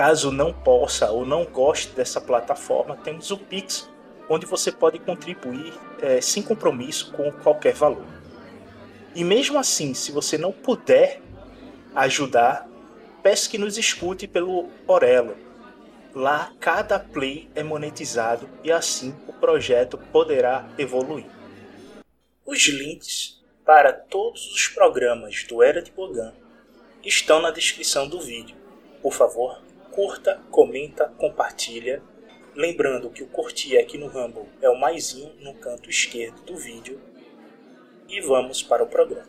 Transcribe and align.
Caso 0.00 0.32
não 0.32 0.50
possa 0.50 1.10
ou 1.10 1.26
não 1.26 1.44
goste 1.44 1.94
dessa 1.94 2.22
plataforma, 2.22 2.96
temos 2.96 3.30
o 3.30 3.36
Pix, 3.36 3.86
onde 4.30 4.46
você 4.46 4.72
pode 4.72 4.98
contribuir 4.98 5.74
é, 6.00 6.22
sem 6.22 6.42
compromisso 6.42 7.12
com 7.12 7.30
qualquer 7.30 7.74
valor. 7.74 8.06
E 9.14 9.22
mesmo 9.22 9.58
assim, 9.58 9.92
se 9.92 10.10
você 10.10 10.38
não 10.38 10.52
puder 10.52 11.20
ajudar, 11.94 12.66
peço 13.22 13.50
que 13.50 13.58
nos 13.58 13.76
escute 13.76 14.26
pelo 14.26 14.70
Orelo. 14.86 15.36
Lá, 16.14 16.50
cada 16.58 16.98
play 16.98 17.50
é 17.54 17.62
monetizado 17.62 18.48
e 18.64 18.72
assim 18.72 19.14
o 19.28 19.34
projeto 19.34 19.98
poderá 19.98 20.66
evoluir. 20.78 21.26
Os 22.46 22.66
links 22.68 23.38
para 23.66 23.92
todos 23.92 24.50
os 24.50 24.66
programas 24.66 25.44
do 25.44 25.62
Era 25.62 25.82
de 25.82 25.90
Bogan 25.90 26.32
estão 27.04 27.42
na 27.42 27.50
descrição 27.50 28.08
do 28.08 28.18
vídeo. 28.18 28.56
Por 29.02 29.12
favor, 29.12 29.60
curta, 29.90 30.40
comenta, 30.50 31.12
compartilha. 31.18 32.02
Lembrando 32.54 33.10
que 33.10 33.22
o 33.22 33.26
curtir 33.26 33.78
aqui 33.78 33.96
no 33.96 34.08
Rumble 34.08 34.48
é 34.60 34.68
o 34.68 34.78
maisinho 34.78 35.32
no 35.40 35.54
canto 35.54 35.88
esquerdo 35.88 36.42
do 36.42 36.56
vídeo. 36.56 37.00
E 38.08 38.20
vamos 38.20 38.62
para 38.62 38.82
o 38.82 38.86
programa. 38.86 39.28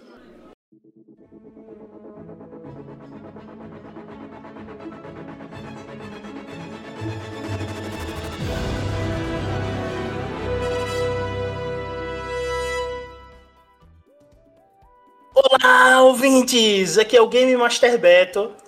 Olá, 15.33 16.01
ouvintes! 16.01 16.97
Aqui 16.97 17.15
é 17.15 17.21
o 17.21 17.27
Game 17.27 17.55
Master 17.55 17.99
Beto 17.99 18.60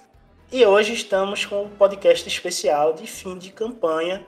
e 0.54 0.64
hoje 0.68 0.94
estamos 0.94 1.48
com 1.48 1.64
um 1.64 1.70
podcast 1.70 2.28
especial 2.28 2.94
de 2.94 3.08
fim 3.08 3.40
de 3.40 3.50
campanha. 3.50 4.24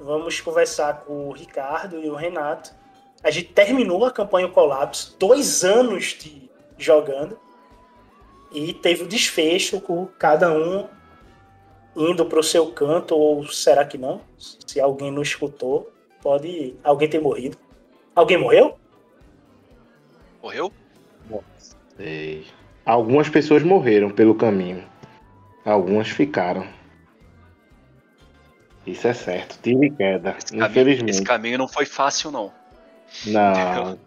Vamos 0.00 0.40
conversar 0.40 1.02
com 1.04 1.28
o 1.28 1.32
Ricardo 1.32 2.02
e 2.02 2.08
o 2.08 2.14
Renato. 2.14 2.74
A 3.22 3.30
gente 3.30 3.52
terminou 3.52 4.06
a 4.06 4.10
campanha 4.10 4.48
Colapso, 4.48 5.14
dois 5.18 5.62
anos 5.62 6.16
de 6.18 6.50
jogando, 6.78 7.38
e 8.50 8.72
teve 8.72 9.04
o 9.04 9.06
desfecho 9.06 9.82
com 9.82 10.06
cada 10.06 10.50
um 10.50 10.88
indo 11.94 12.24
para 12.24 12.40
o 12.40 12.42
seu 12.42 12.72
canto, 12.72 13.14
ou 13.14 13.46
será 13.46 13.84
que 13.84 13.98
não? 13.98 14.22
Se 14.38 14.80
alguém 14.80 15.10
não 15.10 15.20
escutou, 15.20 15.92
pode 16.22 16.74
alguém 16.82 17.10
ter 17.10 17.20
morrido. 17.20 17.58
Alguém 18.16 18.38
morreu? 18.38 18.78
Morreu? 20.42 20.72
Sei. 21.98 22.46
Algumas 22.82 23.28
pessoas 23.28 23.62
morreram 23.62 24.08
pelo 24.08 24.34
caminho. 24.34 24.89
Algumas 25.64 26.08
ficaram. 26.08 26.66
Isso 28.86 29.06
é 29.06 29.12
certo. 29.12 29.58
Tiro 29.62 29.84
e 29.84 29.90
queda. 29.90 30.36
Esse 30.38 30.56
infelizmente. 30.56 30.96
Caminho, 30.96 31.10
esse 31.10 31.22
caminho 31.22 31.58
não 31.58 31.68
foi 31.68 31.84
fácil, 31.84 32.30
não. 32.30 32.52
Não. 33.26 33.98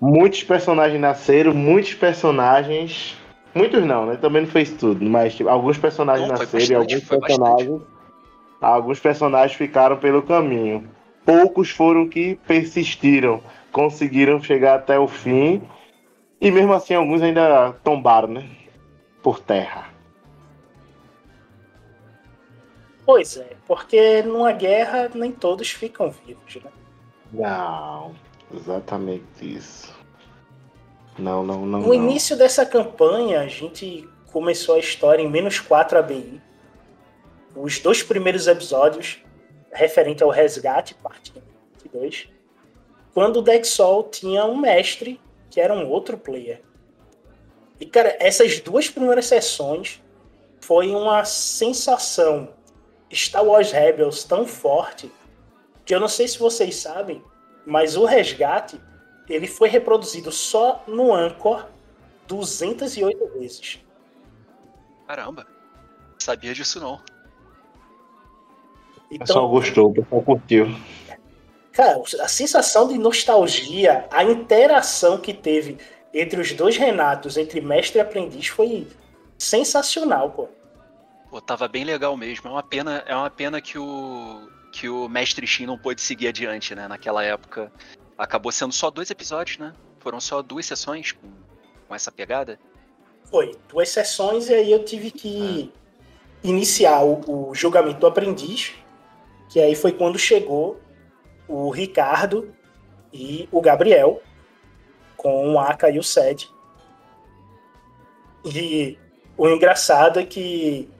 Muitos 0.00 0.42
personagens 0.42 1.00
nasceram, 1.00 1.52
muitos 1.52 1.94
personagens. 1.94 3.16
Muitos 3.54 3.84
não, 3.84 4.06
né? 4.06 4.16
Também 4.16 4.42
não 4.42 4.48
fez 4.48 4.70
tudo, 4.70 5.04
mas 5.04 5.34
tipo, 5.34 5.48
alguns 5.48 5.78
personagens 5.78 6.28
Não, 6.28 6.36
nasceram 6.36 6.64
e 6.64 6.68
bastante, 6.68 6.94
alguns 6.94 7.08
personagens. 7.08 7.82
Alguns 8.60 9.00
personagens 9.00 9.56
ficaram 9.56 9.96
pelo 9.98 10.22
caminho. 10.22 10.88
Poucos 11.24 11.70
foram 11.70 12.08
que 12.08 12.38
persistiram, 12.46 13.42
conseguiram 13.70 14.42
chegar 14.42 14.76
até 14.76 14.98
o 14.98 15.06
fim. 15.06 15.62
E 16.40 16.50
mesmo 16.50 16.72
assim 16.72 16.94
alguns 16.94 17.22
ainda 17.22 17.72
tombaram, 17.84 18.28
né? 18.28 18.44
Por 19.22 19.40
terra. 19.40 19.93
Pois 23.06 23.36
é, 23.36 23.56
porque 23.66 24.22
numa 24.22 24.52
guerra 24.52 25.10
nem 25.14 25.30
todos 25.30 25.70
ficam 25.70 26.10
vivos, 26.10 26.56
né? 26.56 26.70
Não, 27.32 28.14
exatamente 28.54 29.24
isso. 29.42 29.94
Não, 31.18 31.44
não, 31.44 31.66
não. 31.66 31.80
No 31.80 31.88
não. 31.88 31.94
início 31.94 32.36
dessa 32.36 32.64
campanha, 32.64 33.40
a 33.40 33.46
gente 33.46 34.08
começou 34.32 34.76
a 34.76 34.78
história 34.78 35.22
em 35.22 35.30
menos 35.30 35.60
4 35.60 35.98
ABI. 35.98 36.42
Os 37.54 37.78
dois 37.78 38.02
primeiros 38.02 38.46
episódios, 38.46 39.22
referente 39.72 40.22
ao 40.22 40.30
resgate, 40.30 40.94
parte 40.94 41.32
2, 41.94 42.28
quando 43.12 43.36
o 43.36 43.42
Dexol 43.42 44.04
tinha 44.04 44.44
um 44.44 44.56
mestre 44.56 45.20
que 45.48 45.60
era 45.60 45.72
um 45.72 45.88
outro 45.88 46.18
player. 46.18 46.60
E, 47.78 47.86
cara, 47.86 48.16
essas 48.18 48.58
duas 48.60 48.88
primeiras 48.88 49.26
sessões 49.26 50.02
foi 50.60 50.90
uma 50.90 51.24
sensação 51.24 52.48
Star 53.14 53.44
Wars 53.44 53.72
Rebels 53.72 54.24
tão 54.24 54.46
forte 54.46 55.10
que 55.84 55.94
eu 55.94 56.00
não 56.00 56.08
sei 56.08 56.26
se 56.28 56.38
vocês 56.38 56.76
sabem, 56.76 57.22
mas 57.66 57.96
o 57.96 58.04
resgate 58.04 58.80
ele 59.28 59.46
foi 59.46 59.68
reproduzido 59.68 60.30
só 60.32 60.82
no 60.86 61.12
Anchor 61.14 61.66
208 62.26 63.38
vezes. 63.38 63.80
Caramba. 65.06 65.46
Sabia 66.18 66.54
disso 66.54 66.80
não. 66.80 67.00
O 69.10 69.18
pessoal 69.18 69.44
Então, 69.44 69.48
gostou, 69.48 69.90
o 69.90 69.94
pessoal 69.94 70.22
curtiu. 70.22 70.66
cara, 71.72 72.02
a 72.20 72.28
sensação 72.28 72.88
de 72.88 72.98
nostalgia, 72.98 74.06
a 74.10 74.24
interação 74.24 75.18
que 75.18 75.34
teve 75.34 75.78
entre 76.12 76.40
os 76.40 76.52
dois 76.52 76.76
Renatos, 76.76 77.36
entre 77.36 77.60
mestre 77.60 77.98
e 77.98 78.00
aprendiz, 78.00 78.46
foi 78.46 78.86
sensacional, 79.38 80.30
pô. 80.30 80.48
Pô, 81.34 81.40
tava 81.40 81.66
bem 81.66 81.82
legal 81.82 82.16
mesmo. 82.16 82.48
É 82.48 82.52
uma 82.52 82.62
pena, 82.62 83.02
é 83.08 83.16
uma 83.16 83.28
pena 83.28 83.60
que 83.60 83.76
o 83.76 84.48
que 84.70 84.88
o 84.88 85.08
Mestre 85.08 85.44
Shin 85.48 85.66
não 85.66 85.76
pôde 85.76 86.00
seguir 86.00 86.28
adiante, 86.28 86.76
né? 86.76 86.86
Naquela 86.86 87.24
época. 87.24 87.72
Acabou 88.16 88.52
sendo 88.52 88.72
só 88.72 88.88
dois 88.88 89.10
episódios, 89.10 89.58
né? 89.58 89.72
Foram 89.98 90.20
só 90.20 90.40
duas 90.42 90.64
sessões 90.64 91.10
com, 91.10 91.28
com 91.88 91.92
essa 91.92 92.12
pegada. 92.12 92.56
Foi 93.24 93.50
duas 93.68 93.88
sessões 93.88 94.48
e 94.48 94.54
aí 94.54 94.70
eu 94.70 94.84
tive 94.84 95.10
que 95.10 95.72
iniciar 96.44 97.02
o, 97.02 97.48
o 97.48 97.52
julgamento 97.52 97.98
do 97.98 98.06
aprendiz, 98.06 98.72
que 99.48 99.58
aí 99.58 99.74
foi 99.74 99.90
quando 99.90 100.16
chegou 100.16 100.80
o 101.48 101.68
Ricardo 101.68 102.54
e 103.12 103.48
o 103.50 103.60
Gabriel 103.60 104.22
com 105.16 105.54
o 105.54 105.58
Aka 105.58 105.90
e 105.90 105.98
o 105.98 106.02
Sed. 106.04 106.48
E 108.44 108.96
o 109.36 109.48
engraçado 109.48 110.20
é 110.20 110.24
que 110.24 110.94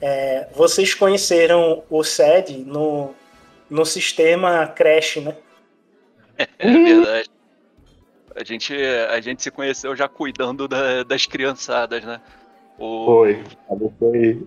é, 0.00 0.48
vocês 0.54 0.94
conheceram 0.94 1.82
o 1.90 2.02
Sed 2.02 2.58
no, 2.58 3.14
no 3.68 3.84
sistema 3.84 4.66
Crash, 4.66 5.16
né? 5.16 5.36
É 6.58 6.72
verdade. 6.72 7.30
A 8.34 8.44
gente, 8.44 8.74
a 8.74 9.20
gente 9.20 9.42
se 9.42 9.50
conheceu 9.50 9.94
já 9.94 10.08
cuidando 10.08 10.66
da- 10.68 11.02
das 11.02 11.26
criançadas, 11.26 12.04
né? 12.04 12.20
O, 12.78 13.04
Foi. 13.06 13.44
Foi. 13.98 14.46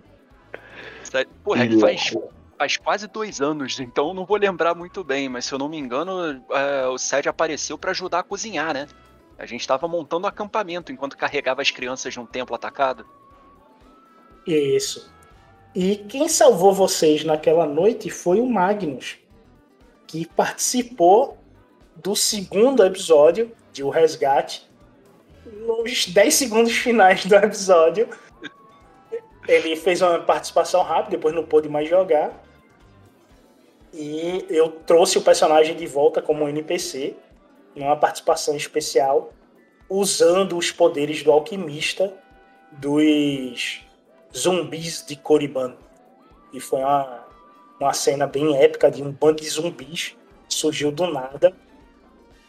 Porra, 1.43 1.65
ele 1.65 1.79
faz, 1.79 2.15
faz 2.57 2.77
quase 2.77 3.07
dois 3.07 3.39
anos, 3.41 3.79
então 3.79 4.07
eu 4.07 4.13
não 4.15 4.25
vou 4.25 4.37
lembrar 4.37 4.73
muito 4.73 5.03
bem, 5.03 5.29
mas 5.29 5.45
se 5.45 5.53
eu 5.53 5.59
não 5.59 5.69
me 5.69 5.77
engano, 5.77 6.43
é, 6.49 6.87
o 6.87 6.97
Sed 6.97 7.29
apareceu 7.29 7.77
pra 7.77 7.91
ajudar 7.91 8.19
a 8.19 8.23
cozinhar, 8.23 8.73
né? 8.73 8.87
A 9.37 9.45
gente 9.45 9.67
tava 9.67 9.87
montando 9.87 10.25
um 10.25 10.29
acampamento 10.29 10.91
enquanto 10.91 11.17
carregava 11.17 11.61
as 11.61 11.69
crianças 11.69 12.13
de 12.13 12.19
um 12.19 12.25
templo 12.25 12.55
atacado. 12.55 13.05
Isso. 14.47 15.13
E 15.75 15.95
quem 15.95 16.29
salvou 16.29 16.71
vocês 16.71 17.23
naquela 17.23 17.65
noite 17.65 18.09
foi 18.09 18.39
o 18.39 18.45
Magnus, 18.45 19.17
que 20.05 20.27
participou 20.27 21.37
do 21.95 22.15
segundo 22.15 22.85
episódio 22.85 23.51
de 23.71 23.83
O 23.83 23.89
Resgate. 23.89 24.69
Nos 25.65 26.05
10 26.05 26.33
segundos 26.33 26.73
finais 26.73 27.25
do 27.25 27.35
episódio, 27.35 28.07
ele 29.47 29.75
fez 29.75 30.01
uma 30.01 30.19
participação 30.19 30.83
rápida, 30.83 31.17
depois 31.17 31.33
não 31.33 31.43
pôde 31.43 31.67
mais 31.67 31.89
jogar. 31.89 32.31
E 33.91 34.45
eu 34.49 34.69
trouxe 34.69 35.17
o 35.17 35.21
personagem 35.21 35.75
de 35.75 35.87
volta 35.87 36.21
como 36.21 36.47
NPC, 36.47 37.15
numa 37.75 37.95
participação 37.95 38.55
especial, 38.55 39.33
usando 39.89 40.55
os 40.55 40.71
poderes 40.71 41.23
do 41.23 41.31
alquimista 41.31 42.13
dos 42.71 43.81
zumbis 44.35 45.05
de 45.05 45.15
Korriban. 45.15 45.75
E 46.51 46.59
foi 46.59 46.79
uma, 46.79 47.25
uma 47.79 47.93
cena 47.93 48.27
bem 48.27 48.57
épica 48.57 48.89
de 48.89 49.03
um 49.03 49.11
bando 49.11 49.41
de 49.41 49.49
zumbis 49.49 50.15
surgiu 50.47 50.91
do 50.91 51.07
nada. 51.07 51.53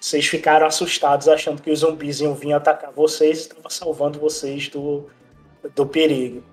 Vocês 0.00 0.26
ficaram 0.26 0.66
assustados 0.66 1.28
achando 1.28 1.62
que 1.62 1.70
os 1.70 1.80
zumbis 1.80 2.20
iam 2.20 2.34
vir 2.34 2.52
atacar 2.52 2.92
vocês 2.92 3.38
e 3.38 3.42
estavam 3.42 3.70
salvando 3.70 4.18
vocês 4.18 4.68
do, 4.68 5.08
do 5.74 5.86
perigo. 5.86 6.44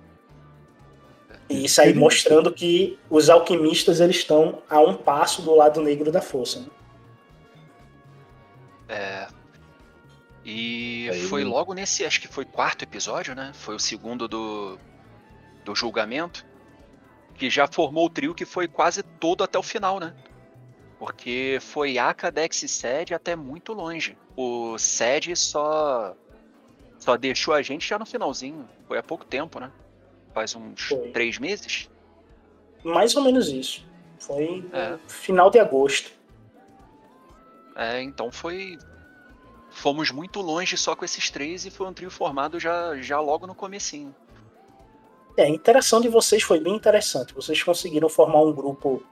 E 1.50 1.66
isso 1.66 1.82
aí 1.82 1.92
mostrando 1.92 2.50
que 2.50 2.98
os 3.10 3.28
alquimistas 3.28 4.00
eles 4.00 4.16
estão 4.16 4.62
a 4.70 4.80
um 4.80 4.96
passo 4.96 5.42
do 5.42 5.54
lado 5.54 5.82
negro 5.82 6.10
da 6.10 6.22
força. 6.22 6.60
Né? 6.60 6.66
É. 8.88 9.28
E 10.44 11.08
aí, 11.10 11.22
foi 11.26 11.44
logo 11.44 11.74
nesse, 11.74 12.04
acho 12.04 12.20
que 12.20 12.28
foi 12.28 12.44
quarto 12.44 12.82
episódio, 12.82 13.34
né? 13.34 13.52
Foi 13.54 13.76
o 13.76 13.78
segundo 13.78 14.26
do, 14.26 14.78
do 15.64 15.74
julgamento, 15.74 16.46
que 17.34 17.48
já 17.50 17.66
formou 17.66 18.06
o 18.06 18.10
trio 18.10 18.34
que 18.34 18.44
foi 18.44 18.68
quase 18.68 19.02
todo 19.02 19.44
até 19.44 19.58
o 19.58 19.62
final, 19.62 19.98
né? 19.98 20.14
Porque 20.98 21.58
foi 21.60 21.98
Aka, 21.98 22.30
Dex 22.30 22.62
e 22.62 22.68
Sed 22.68 23.12
até 23.12 23.34
muito 23.34 23.72
longe. 23.72 24.16
O 24.36 24.78
Sed 24.78 25.34
só 25.36 26.16
só 27.02 27.16
deixou 27.16 27.52
a 27.52 27.62
gente 27.62 27.88
já 27.88 27.98
no 27.98 28.06
finalzinho. 28.06 28.68
Foi 28.86 28.96
há 28.96 29.02
pouco 29.02 29.24
tempo, 29.24 29.58
né? 29.58 29.72
Faz 30.32 30.54
uns 30.54 30.82
foi. 30.82 31.10
três 31.10 31.36
meses? 31.36 31.90
Mais 32.84 33.16
ou 33.16 33.24
menos 33.24 33.48
isso. 33.48 33.84
Foi 34.20 34.64
é. 34.72 34.96
final 35.08 35.50
de 35.50 35.58
agosto. 35.58 36.12
É, 37.74 38.00
então 38.00 38.30
foi. 38.30 38.78
Fomos 39.70 40.10
muito 40.12 40.40
longe 40.40 40.76
só 40.76 40.94
com 40.94 41.04
esses 41.04 41.30
três 41.30 41.66
e 41.66 41.70
foi 41.70 41.88
um 41.88 41.92
trio 41.92 42.10
formado 42.10 42.60
já, 42.60 42.94
já 42.98 43.18
logo 43.18 43.46
no 43.46 43.54
comecinho. 43.54 44.14
É, 45.36 45.44
a 45.44 45.48
interação 45.48 46.00
de 46.00 46.08
vocês 46.08 46.42
foi 46.42 46.60
bem 46.60 46.74
interessante. 46.74 47.34
Vocês 47.34 47.62
conseguiram 47.62 48.08
formar 48.08 48.42
um 48.42 48.52
grupo 48.52 49.02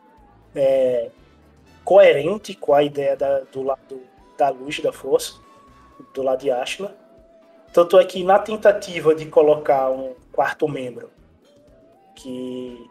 é, 0.54 1.10
coerente 1.84 2.54
com 2.54 2.74
a 2.74 2.82
ideia 2.82 3.16
da, 3.16 3.40
do 3.40 3.62
lado 3.62 4.02
da 4.36 4.48
luz 4.48 4.80
da 4.80 4.92
força, 4.92 5.34
do 6.14 6.22
lado 6.22 6.40
de 6.40 6.50
Ashla. 6.50 6.96
Tanto 7.72 7.98
é 7.98 8.04
que 8.04 8.24
na 8.24 8.38
tentativa 8.38 9.14
de 9.14 9.26
colocar 9.26 9.90
um 9.90 10.14
quarto 10.32 10.66
membro, 10.66 11.10
que 12.16 12.90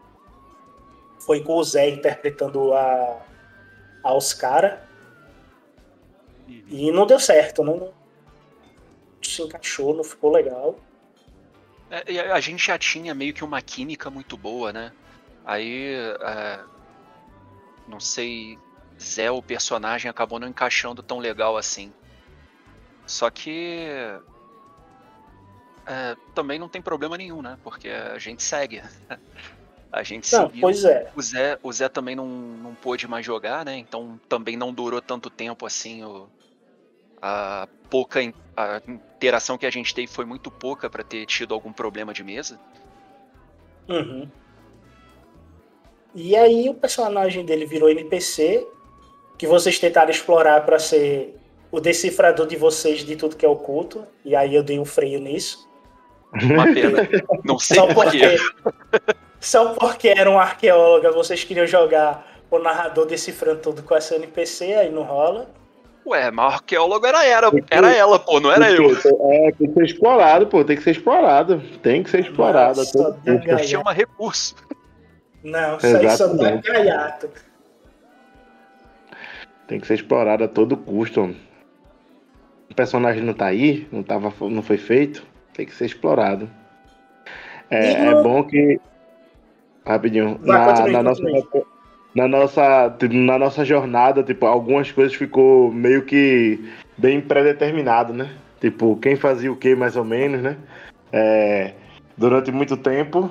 foi 1.18 1.40
com 1.42 1.56
o 1.56 1.64
Zé 1.64 1.88
interpretando 1.88 2.72
a, 2.72 3.20
a 4.02 4.14
Oscara, 4.14 4.88
e 6.46 6.90
não 6.90 7.06
deu 7.06 7.20
certo, 7.20 7.62
não 7.62 7.92
se 9.22 9.42
encaixou, 9.42 9.94
não 9.94 10.02
ficou 10.02 10.30
legal. 10.30 10.76
É, 11.90 12.30
a 12.30 12.40
gente 12.40 12.64
já 12.64 12.78
tinha 12.78 13.14
meio 13.14 13.34
que 13.34 13.42
uma 13.44 13.60
química 13.60 14.08
muito 14.10 14.36
boa, 14.36 14.72
né? 14.72 14.92
Aí, 15.44 15.94
é, 16.20 16.60
não 17.88 17.98
sei, 17.98 18.58
Zé, 19.00 19.30
o 19.30 19.42
personagem, 19.42 20.08
acabou 20.08 20.38
não 20.38 20.46
encaixando 20.46 21.02
tão 21.02 21.18
legal 21.18 21.56
assim. 21.56 21.92
Só 23.06 23.28
que 23.28 23.88
é, 25.84 26.16
também 26.34 26.58
não 26.58 26.68
tem 26.68 26.80
problema 26.80 27.16
nenhum, 27.16 27.42
né? 27.42 27.58
Porque 27.64 27.88
a 27.88 28.18
gente 28.18 28.42
segue. 28.42 28.82
A 29.92 30.04
gente 30.04 30.32
não, 30.32 30.46
seguiu. 30.46 30.60
Pois 30.60 30.84
é. 30.84 31.10
O 31.16 31.20
Zé, 31.20 31.58
o 31.64 31.72
Zé 31.72 31.88
também 31.88 32.14
não, 32.14 32.24
não 32.28 32.76
pôde 32.76 33.08
mais 33.08 33.26
jogar, 33.26 33.64
né? 33.64 33.76
Então 33.76 34.20
também 34.28 34.56
não 34.56 34.72
durou 34.72 35.02
tanto 35.02 35.28
tempo 35.28 35.66
assim. 35.66 36.04
O, 36.04 36.28
a 37.20 37.68
pouca 37.88 38.20
a 38.56 38.80
interação 38.86 39.56
que 39.56 39.66
a 39.66 39.70
gente 39.70 39.94
teve 39.94 40.06
foi 40.06 40.24
muito 40.24 40.50
pouca 40.50 40.88
para 40.88 41.02
ter 41.02 41.24
tido 41.26 41.54
algum 41.54 41.72
problema 41.72 42.12
de 42.12 42.22
mesa. 42.22 42.58
Uhum. 43.88 44.28
E 46.14 46.36
aí 46.36 46.68
o 46.68 46.74
personagem 46.74 47.44
dele 47.44 47.64
virou 47.66 47.88
NPC, 47.88 48.66
que 49.38 49.46
vocês 49.46 49.78
tentaram 49.78 50.10
explorar 50.10 50.64
para 50.64 50.78
ser 50.78 51.36
o 51.70 51.80
decifrador 51.80 52.46
de 52.46 52.56
vocês 52.56 53.00
de 53.00 53.16
tudo 53.16 53.36
que 53.36 53.46
é 53.46 53.48
oculto. 53.48 54.04
E 54.24 54.34
aí 54.34 54.54
eu 54.54 54.62
dei 54.62 54.78
um 54.78 54.84
freio 54.84 55.20
nisso. 55.20 55.68
Uma 56.32 56.64
pena. 56.64 57.08
Não 57.44 57.58
sei 57.60 57.76
só 57.76 57.86
porque, 57.94 58.36
só 59.40 59.74
porque 59.74 60.08
era 60.08 60.30
um 60.30 60.38
arqueóloga, 60.38 61.12
vocês 61.12 61.44
queriam 61.44 61.66
jogar 61.66 62.26
o 62.50 62.58
narrador 62.58 63.06
decifrando 63.06 63.60
tudo 63.60 63.82
com 63.82 63.94
essa 63.94 64.16
NPC, 64.16 64.74
aí 64.74 64.90
não 64.90 65.02
rola. 65.02 65.48
Ué, 66.06 66.30
mas 66.30 66.52
o 66.52 66.54
arqueólogo 66.54 67.06
era, 67.06 67.24
era, 67.24 67.50
era 67.70 67.92
ela, 67.92 68.18
pô, 68.18 68.40
não 68.40 68.50
era 68.50 68.70
eu. 68.70 68.90
É, 68.90 69.52
tem 69.52 69.68
que 69.68 69.74
ser 69.74 69.84
explorado, 69.84 70.46
pô, 70.46 70.64
tem 70.64 70.76
que 70.76 70.82
ser 70.82 70.92
explorado. 70.92 71.62
Tem 71.82 72.02
que 72.02 72.10
ser 72.10 72.20
explorado. 72.20 72.78
Nossa, 72.78 73.12
todo 73.12 73.64
chama 73.64 73.92
recurso. 73.92 74.54
Não, 75.42 75.76
isso 75.76 75.96
aí 75.96 76.10
só 76.16 76.26
dá 76.28 76.56
gaiato. 76.56 77.30
Tem 79.66 79.78
que 79.78 79.86
ser 79.86 79.94
explorado 79.94 80.44
a 80.44 80.48
todo 80.48 80.76
custo. 80.76 81.34
O 82.70 82.74
personagem 82.74 83.22
não 83.22 83.34
tá 83.34 83.46
aí, 83.46 83.86
não, 83.92 84.02
tava, 84.02 84.32
não 84.48 84.62
foi 84.62 84.76
feito, 84.76 85.24
tem 85.52 85.66
que 85.66 85.74
ser 85.74 85.86
explorado. 85.86 86.48
É, 87.70 88.06
é 88.06 88.14
bom 88.22 88.42
que. 88.44 88.80
Rapidinho. 89.86 90.38
Vai, 90.42 90.58
na, 90.58 90.86
na 90.88 91.02
nossa, 91.02 91.22
na 92.14 92.26
nossa, 92.26 92.96
na 93.10 93.38
nossa 93.38 93.64
jornada, 93.64 94.22
tipo, 94.22 94.46
algumas 94.46 94.90
coisas 94.90 95.14
ficou 95.14 95.72
meio 95.72 96.02
que 96.02 96.58
bem 96.96 97.20
predeterminado, 97.20 98.12
né? 98.12 98.30
Tipo, 98.60 98.96
quem 98.96 99.16
fazia 99.16 99.50
o 99.50 99.56
que 99.56 99.74
mais 99.74 99.96
ou 99.96 100.04
menos, 100.04 100.42
né? 100.42 100.56
É, 101.12 101.72
durante 102.16 102.52
muito 102.52 102.76
tempo, 102.76 103.30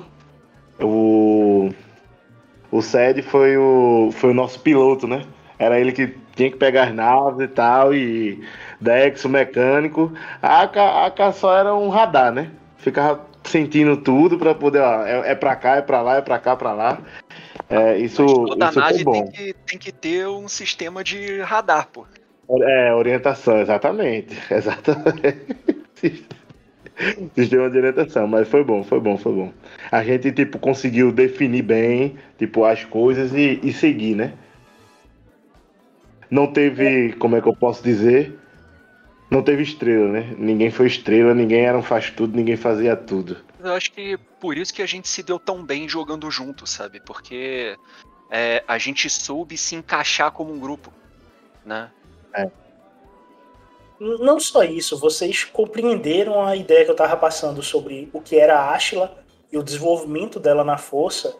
o, 0.80 1.70
o 2.70 2.82
Sed 2.82 3.22
foi 3.22 3.56
o, 3.56 4.10
foi 4.12 4.30
o 4.30 4.34
nosso 4.34 4.60
piloto, 4.60 5.06
né? 5.06 5.24
Era 5.58 5.78
ele 5.78 5.92
que 5.92 6.14
tinha 6.34 6.50
que 6.50 6.56
pegar 6.56 6.84
as 6.84 6.94
naves 6.94 7.40
e 7.40 7.48
tal, 7.48 7.94
e 7.94 8.42
Dex, 8.80 9.24
o 9.24 9.28
mecânico. 9.28 10.12
A 10.42 10.62
Aka, 10.62 11.32
só 11.32 11.56
era 11.56 11.74
um 11.74 11.90
radar, 11.90 12.32
né? 12.32 12.50
Ficava 12.78 13.20
sentindo 13.44 13.96
tudo 13.96 14.38
para 14.38 14.54
poder, 14.54 14.80
ó, 14.80 15.04
é, 15.04 15.32
é 15.32 15.34
pra 15.34 15.54
cá, 15.54 15.76
é 15.76 15.82
pra 15.82 16.00
lá, 16.00 16.16
é 16.16 16.20
pra 16.22 16.38
cá, 16.38 16.56
pra 16.56 16.72
lá. 16.72 16.98
É, 17.68 17.98
isso, 17.98 18.24
toda 18.24 18.68
isso 18.68 18.78
nave 18.78 19.04
bom. 19.04 19.12
Tem, 19.12 19.26
que, 19.30 19.52
tem 19.66 19.78
que 19.78 19.92
ter 19.92 20.26
um 20.28 20.48
sistema 20.48 21.04
de 21.04 21.40
radar, 21.40 21.88
pô. 21.88 22.06
É, 22.48 22.92
orientação, 22.94 23.60
exatamente. 23.60 24.36
Exatamente. 24.50 25.36
sistema 27.34 27.70
de 27.70 27.78
orientação, 27.78 28.26
mas 28.26 28.48
foi 28.48 28.64
bom, 28.64 28.82
foi 28.82 29.00
bom, 29.00 29.16
foi 29.16 29.32
bom. 29.32 29.52
A 29.90 30.02
gente, 30.02 30.32
tipo, 30.32 30.58
conseguiu 30.58 31.12
definir 31.12 31.62
bem, 31.62 32.16
tipo, 32.38 32.64
as 32.64 32.84
coisas 32.84 33.32
e, 33.32 33.60
e 33.62 33.72
seguir, 33.72 34.16
né? 34.16 34.32
Não 36.30 36.46
teve, 36.46 37.12
como 37.14 37.36
é 37.36 37.40
que 37.40 37.48
eu 37.48 37.56
posso 37.56 37.82
dizer? 37.82 38.38
Não 39.30 39.42
teve 39.42 39.62
estrela, 39.62 40.08
né? 40.08 40.34
Ninguém 40.36 40.70
foi 40.70 40.86
estrela, 40.88 41.34
ninguém 41.34 41.60
era 41.64 41.78
um 41.78 41.82
faz 41.82 42.10
tudo, 42.10 42.36
ninguém 42.36 42.56
fazia 42.56 42.96
tudo. 42.96 43.36
Eu 43.62 43.74
acho 43.74 43.92
que 43.92 44.16
por 44.40 44.56
isso 44.56 44.72
que 44.72 44.82
a 44.82 44.86
gente 44.86 45.08
se 45.08 45.22
deu 45.22 45.38
tão 45.38 45.64
bem 45.64 45.88
jogando 45.88 46.30
junto, 46.30 46.66
sabe? 46.66 47.00
Porque 47.00 47.76
é, 48.30 48.64
a 48.66 48.78
gente 48.78 49.08
soube 49.10 49.56
se 49.56 49.74
encaixar 49.74 50.32
como 50.32 50.52
um 50.52 50.58
grupo, 50.58 50.92
né? 51.64 51.90
É. 52.34 52.50
Não 53.98 54.40
só 54.40 54.62
isso, 54.62 54.98
vocês 54.98 55.44
compreenderam 55.44 56.42
a 56.42 56.56
ideia 56.56 56.86
que 56.86 56.90
eu 56.90 56.96
tava 56.96 57.16
passando 57.18 57.62
sobre 57.62 58.08
o 58.14 58.20
que 58.20 58.36
era 58.36 58.58
a 58.58 58.74
Ashla 58.74 59.22
e 59.52 59.58
o 59.58 59.62
desenvolvimento 59.62 60.40
dela 60.40 60.64
na 60.64 60.78
força, 60.78 61.36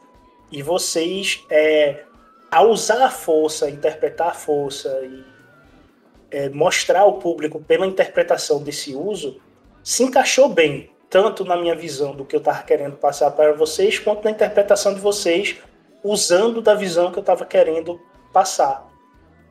e 0.52 0.62
vocês, 0.62 1.42
é, 1.48 2.04
ao 2.50 2.68
usar 2.68 3.02
a 3.02 3.10
força, 3.10 3.70
interpretar 3.70 4.28
a 4.28 4.34
força 4.34 4.88
e 5.04 5.24
é, 6.30 6.48
mostrar 6.50 7.00
ao 7.00 7.18
público 7.18 7.62
pela 7.62 7.86
interpretação 7.86 8.62
desse 8.62 8.94
uso 8.94 9.40
se 9.82 10.02
encaixou 10.02 10.48
bem, 10.48 10.90
tanto 11.10 11.44
na 11.44 11.56
minha 11.56 11.74
visão 11.74 12.14
do 12.14 12.24
que 12.24 12.36
eu 12.36 12.38
estava 12.38 12.62
querendo 12.62 12.96
passar 12.96 13.32
para 13.32 13.52
vocês, 13.52 13.98
quanto 13.98 14.24
na 14.24 14.30
interpretação 14.30 14.94
de 14.94 15.00
vocês, 15.00 15.56
usando 16.04 16.62
da 16.62 16.74
visão 16.74 17.10
que 17.10 17.18
eu 17.18 17.22
estava 17.22 17.44
querendo 17.44 18.00
passar. 18.32 18.88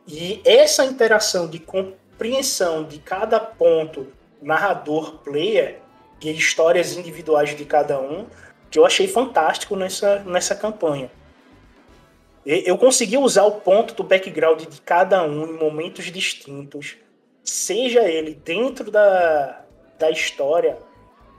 E 0.07 0.41
essa 0.45 0.85
interação 0.85 1.47
de 1.47 1.59
compreensão 1.59 2.85
de 2.85 2.97
cada 2.99 3.39
ponto 3.41 4.07
narrador-player 4.41 5.79
e 6.21 6.31
histórias 6.31 6.95
individuais 6.95 7.55
de 7.55 7.65
cada 7.65 7.99
um, 7.99 8.25
que 8.71 8.79
eu 8.79 8.85
achei 8.85 9.07
fantástico 9.07 9.75
nessa, 9.75 10.19
nessa 10.19 10.55
campanha. 10.55 11.11
Eu 12.45 12.77
consegui 12.77 13.17
usar 13.17 13.43
o 13.43 13.51
ponto 13.51 13.93
do 13.93 14.03
background 14.03 14.61
de 14.61 14.81
cada 14.81 15.21
um 15.23 15.45
em 15.45 15.57
momentos 15.57 16.05
distintos, 16.05 16.95
seja 17.43 18.07
ele 18.07 18.33
dentro 18.33 18.89
da, 18.89 19.61
da 19.97 20.09
história 20.09 20.77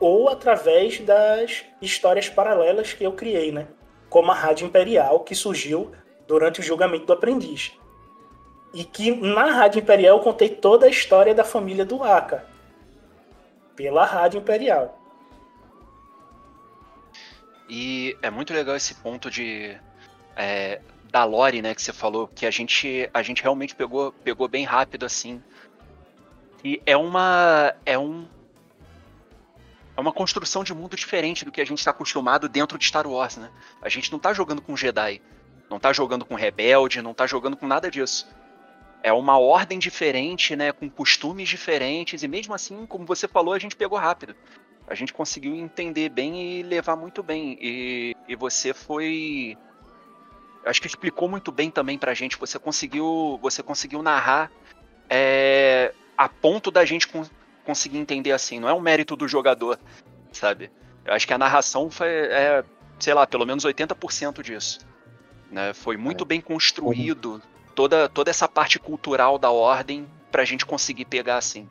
ou 0.00 0.30
através 0.30 0.98
das 1.00 1.64
histórias 1.80 2.28
paralelas 2.28 2.94
que 2.94 3.04
eu 3.04 3.12
criei, 3.12 3.52
né? 3.52 3.68
Como 4.08 4.32
a 4.32 4.34
Rádio 4.34 4.66
Imperial, 4.66 5.20
que 5.20 5.34
surgiu 5.34 5.92
durante 6.26 6.60
o 6.60 6.62
julgamento 6.62 7.04
do 7.04 7.12
aprendiz. 7.12 7.72
E 8.72 8.82
que 8.82 9.14
na 9.14 9.52
Rádio 9.52 9.80
Imperial 9.80 10.16
eu 10.16 10.24
contei 10.24 10.48
toda 10.48 10.86
a 10.86 10.88
história 10.88 11.34
da 11.34 11.44
família 11.44 11.84
do 11.84 12.02
Aka. 12.02 12.44
Pela 13.76 14.04
Rádio 14.04 14.38
Imperial. 14.38 14.98
E 17.68 18.16
é 18.22 18.30
muito 18.30 18.52
legal 18.52 18.74
esse 18.74 18.94
ponto 18.94 19.30
de 19.30 19.76
é, 20.34 20.80
da 21.10 21.24
lore, 21.24 21.60
né, 21.60 21.74
que 21.74 21.82
você 21.82 21.92
falou, 21.92 22.26
que 22.26 22.46
a 22.46 22.50
gente 22.50 23.08
a 23.12 23.22
gente 23.22 23.42
realmente 23.42 23.74
pegou 23.74 24.12
pegou 24.24 24.48
bem 24.48 24.64
rápido 24.64 25.04
assim. 25.04 25.42
E 26.64 26.80
é 26.86 26.96
uma 26.96 27.74
é 27.84 27.98
um 27.98 28.26
é 30.00 30.02
uma 30.02 30.12
construção 30.12 30.64
de 30.64 30.74
mundo 30.74 30.96
diferente 30.96 31.44
do 31.44 31.52
que 31.52 31.60
a 31.60 31.64
gente 31.64 31.78
está 31.78 31.90
acostumado 31.90 32.48
dentro 32.48 32.78
de 32.78 32.84
Star 32.84 33.06
Wars, 33.06 33.36
né? 33.36 33.50
A 33.80 33.88
gente 33.88 34.10
não 34.10 34.18
tá 34.18 34.32
jogando 34.32 34.62
com 34.62 34.76
Jedi, 34.76 35.20
não 35.68 35.78
tá 35.78 35.92
jogando 35.92 36.24
com 36.24 36.34
rebelde, 36.34 37.02
não 37.02 37.14
tá 37.14 37.26
jogando 37.26 37.56
com 37.56 37.66
nada 37.66 37.90
disso. 37.90 38.28
É 39.02 39.12
uma 39.12 39.38
ordem 39.38 39.78
diferente, 39.78 40.54
né, 40.54 40.72
com 40.72 40.90
costumes 40.90 41.48
diferentes 41.48 42.22
e 42.22 42.28
mesmo 42.28 42.52
assim, 42.52 42.84
como 42.86 43.06
você 43.06 43.26
falou, 43.26 43.54
a 43.54 43.58
gente 43.58 43.74
pegou 43.76 43.98
rápido 43.98 44.34
a 44.90 44.94
gente 44.96 45.14
conseguiu 45.14 45.54
entender 45.54 46.08
bem 46.08 46.58
e 46.58 46.62
levar 46.64 46.96
muito 46.96 47.22
bem. 47.22 47.56
E, 47.60 48.16
e 48.26 48.34
você 48.34 48.74
foi. 48.74 49.56
Acho 50.66 50.80
que 50.80 50.88
explicou 50.88 51.28
muito 51.28 51.52
bem 51.52 51.70
também 51.70 51.96
pra 51.96 52.12
gente. 52.12 52.36
Você 52.36 52.58
conseguiu. 52.58 53.38
Você 53.40 53.62
conseguiu 53.62 54.02
narrar 54.02 54.50
é, 55.08 55.94
a 56.18 56.28
ponto 56.28 56.72
da 56.72 56.84
gente 56.84 57.06
con 57.70 57.74
conseguir 57.74 57.98
entender 57.98 58.32
assim. 58.32 58.60
Não 58.60 58.68
é 58.68 58.74
um 58.74 58.80
mérito 58.80 59.16
do 59.16 59.26
jogador, 59.28 59.78
sabe? 60.32 60.70
Eu 61.04 61.14
acho 61.14 61.26
que 61.26 61.32
a 61.32 61.38
narração 61.38 61.90
foi, 61.90 62.08
é, 62.08 62.64
sei 62.98 63.14
lá, 63.14 63.26
pelo 63.26 63.46
menos 63.46 63.64
80% 63.64 64.42
disso. 64.42 64.80
Né? 65.50 65.72
Foi 65.72 65.96
muito 65.96 66.24
é. 66.24 66.26
bem 66.26 66.40
construído 66.40 67.40
toda, 67.74 68.08
toda 68.08 68.30
essa 68.30 68.48
parte 68.48 68.78
cultural 68.78 69.38
da 69.38 69.50
ordem 69.50 70.06
pra 70.30 70.44
gente 70.44 70.66
conseguir 70.66 71.04
pegar 71.04 71.36
assim 71.36 71.68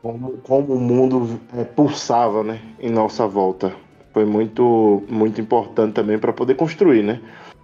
como, 0.00 0.38
como 0.38 0.74
o 0.74 0.80
mundo 0.80 1.40
é, 1.56 1.64
pulsava 1.64 2.42
né, 2.42 2.60
em 2.78 2.90
nossa 2.90 3.26
volta. 3.26 3.74
Foi 4.12 4.24
muito, 4.24 5.02
muito 5.08 5.40
importante 5.40 5.94
também 5.94 6.18
para 6.18 6.32
poder 6.32 6.54
construir, 6.54 7.02
né? 7.02 7.20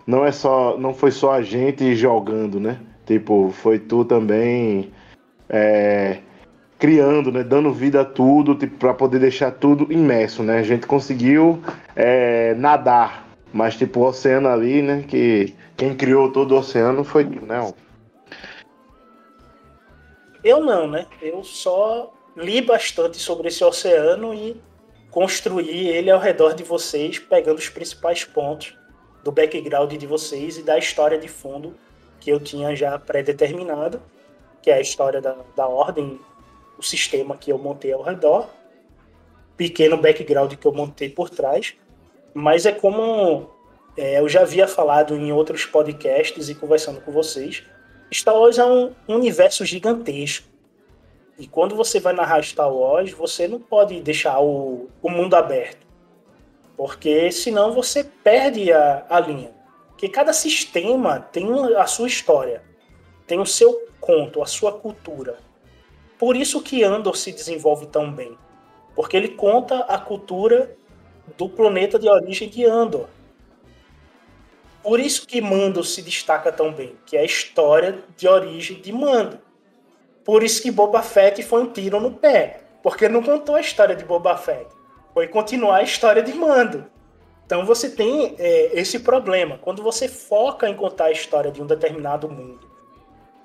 Não 0.06 0.24
é 0.24 0.32
só, 0.32 0.78
não 0.78 0.94
foi 0.94 1.10
só 1.10 1.32
a 1.32 1.42
gente 1.42 1.94
jogando, 1.94 2.58
né? 2.58 2.80
Tipo, 3.06 3.50
foi 3.50 3.78
tu 3.78 4.04
também 4.04 4.90
é, 5.48 6.20
criando, 6.78 7.32
né? 7.32 7.42
Dando 7.42 7.72
vida 7.72 8.02
a 8.02 8.04
tudo, 8.04 8.54
tipo, 8.54 8.76
para 8.76 8.94
poder 8.94 9.18
deixar 9.18 9.50
tudo 9.50 9.92
imerso, 9.92 10.42
né? 10.42 10.58
A 10.58 10.62
gente 10.62 10.86
conseguiu 10.86 11.62
é, 11.96 12.54
nadar, 12.54 13.26
mas 13.52 13.76
tipo 13.76 14.00
o 14.00 14.06
oceano 14.06 14.48
ali, 14.48 14.80
né? 14.80 15.04
Que 15.06 15.54
quem 15.76 15.94
criou 15.94 16.30
todo 16.30 16.52
o 16.52 16.58
oceano 16.58 17.02
foi, 17.02 17.24
né? 17.24 17.72
Eu 20.44 20.64
não, 20.64 20.86
né? 20.86 21.06
Eu 21.20 21.42
só 21.42 22.12
li 22.36 22.62
bastante 22.62 23.18
sobre 23.18 23.48
esse 23.48 23.64
oceano 23.64 24.32
e 24.32 24.60
construí 25.10 25.88
ele 25.88 26.10
ao 26.10 26.20
redor 26.20 26.54
de 26.54 26.62
vocês, 26.62 27.18
pegando 27.18 27.58
os 27.58 27.68
principais 27.68 28.24
pontos 28.24 28.78
do 29.24 29.32
background 29.32 29.92
de 29.92 30.06
vocês 30.06 30.58
e 30.58 30.62
da 30.62 30.78
história 30.78 31.18
de 31.18 31.26
fundo 31.26 31.74
que 32.20 32.30
eu 32.30 32.38
tinha 32.38 32.74
já 32.74 32.98
pré-determinado, 32.98 34.00
que 34.62 34.70
é 34.70 34.74
a 34.74 34.80
história 34.80 35.20
da, 35.20 35.36
da 35.56 35.66
ordem, 35.66 36.20
o 36.78 36.82
sistema 36.82 37.36
que 37.36 37.50
eu 37.50 37.58
montei 37.58 37.92
ao 37.92 38.02
redor, 38.02 38.48
pequeno 39.56 39.96
background 39.96 40.54
que 40.54 40.66
eu 40.66 40.72
montei 40.72 41.10
por 41.10 41.28
trás, 41.28 41.74
mas 42.32 42.64
é 42.64 42.72
como 42.72 43.50
é, 43.96 44.20
eu 44.20 44.28
já 44.28 44.42
havia 44.42 44.68
falado 44.68 45.16
em 45.16 45.32
outros 45.32 45.66
podcasts 45.66 46.48
e 46.48 46.54
conversando 46.54 47.00
com 47.00 47.10
vocês, 47.10 47.64
Star 48.12 48.36
Wars 48.36 48.58
é 48.58 48.64
um 48.64 48.94
universo 49.08 49.64
gigantesco. 49.64 50.46
E 51.38 51.46
quando 51.46 51.74
você 51.76 52.00
vai 52.00 52.12
narrar 52.12 52.42
Star 52.42 52.72
Wars, 52.72 53.12
você 53.12 53.46
não 53.46 53.60
pode 53.60 54.00
deixar 54.00 54.40
o, 54.40 54.88
o 55.02 55.10
mundo 55.10 55.34
aberto. 55.34 55.86
Porque 56.76 57.30
senão 57.32 57.72
você 57.72 58.04
perde 58.04 58.72
a, 58.72 59.04
a 59.08 59.20
linha. 59.20 59.50
Porque 59.88 60.08
cada 60.08 60.32
sistema 60.32 61.20
tem 61.20 61.48
a 61.76 61.86
sua 61.86 62.06
história, 62.06 62.62
tem 63.26 63.40
o 63.40 63.46
seu 63.46 63.88
conto, 64.00 64.40
a 64.40 64.46
sua 64.46 64.72
cultura. 64.72 65.38
Por 66.18 66.36
isso 66.36 66.60
que 66.60 66.82
Andor 66.82 67.16
se 67.16 67.32
desenvolve 67.32 67.86
tão 67.86 68.12
bem. 68.12 68.36
Porque 68.94 69.16
ele 69.16 69.28
conta 69.28 69.80
a 69.80 69.98
cultura 69.98 70.76
do 71.36 71.48
planeta 71.48 71.98
de 71.98 72.08
origem 72.08 72.48
de 72.48 72.64
Andor. 72.64 73.06
Por 74.82 74.98
isso 74.98 75.26
que 75.26 75.40
Mando 75.40 75.84
se 75.84 76.02
destaca 76.02 76.50
tão 76.50 76.72
bem, 76.72 76.96
que 77.06 77.16
é 77.16 77.20
a 77.20 77.24
história 77.24 77.98
de 78.16 78.26
origem 78.26 78.80
de 78.80 78.92
Mando. 78.92 79.38
Por 80.24 80.42
isso 80.42 80.62
que 80.62 80.70
Boba 80.70 81.02
Fett 81.02 81.42
foi 81.42 81.62
um 81.62 81.72
tiro 81.72 82.00
no 82.00 82.12
pé, 82.12 82.62
porque 82.82 83.08
não 83.08 83.22
contou 83.22 83.54
a 83.54 83.60
história 83.60 83.94
de 83.94 84.04
Boba 84.04 84.36
Fett, 84.36 84.66
foi 85.12 85.28
continuar 85.28 85.76
a 85.76 85.82
história 85.82 86.22
de 86.22 86.32
Mando. 86.32 86.86
Então 87.44 87.64
você 87.64 87.90
tem 87.90 88.34
é, 88.38 88.78
esse 88.78 88.98
problema. 89.00 89.58
Quando 89.58 89.82
você 89.82 90.06
foca 90.06 90.68
em 90.68 90.74
contar 90.74 91.06
a 91.06 91.12
história 91.12 91.50
de 91.50 91.62
um 91.62 91.66
determinado 91.66 92.28
mundo 92.28 92.67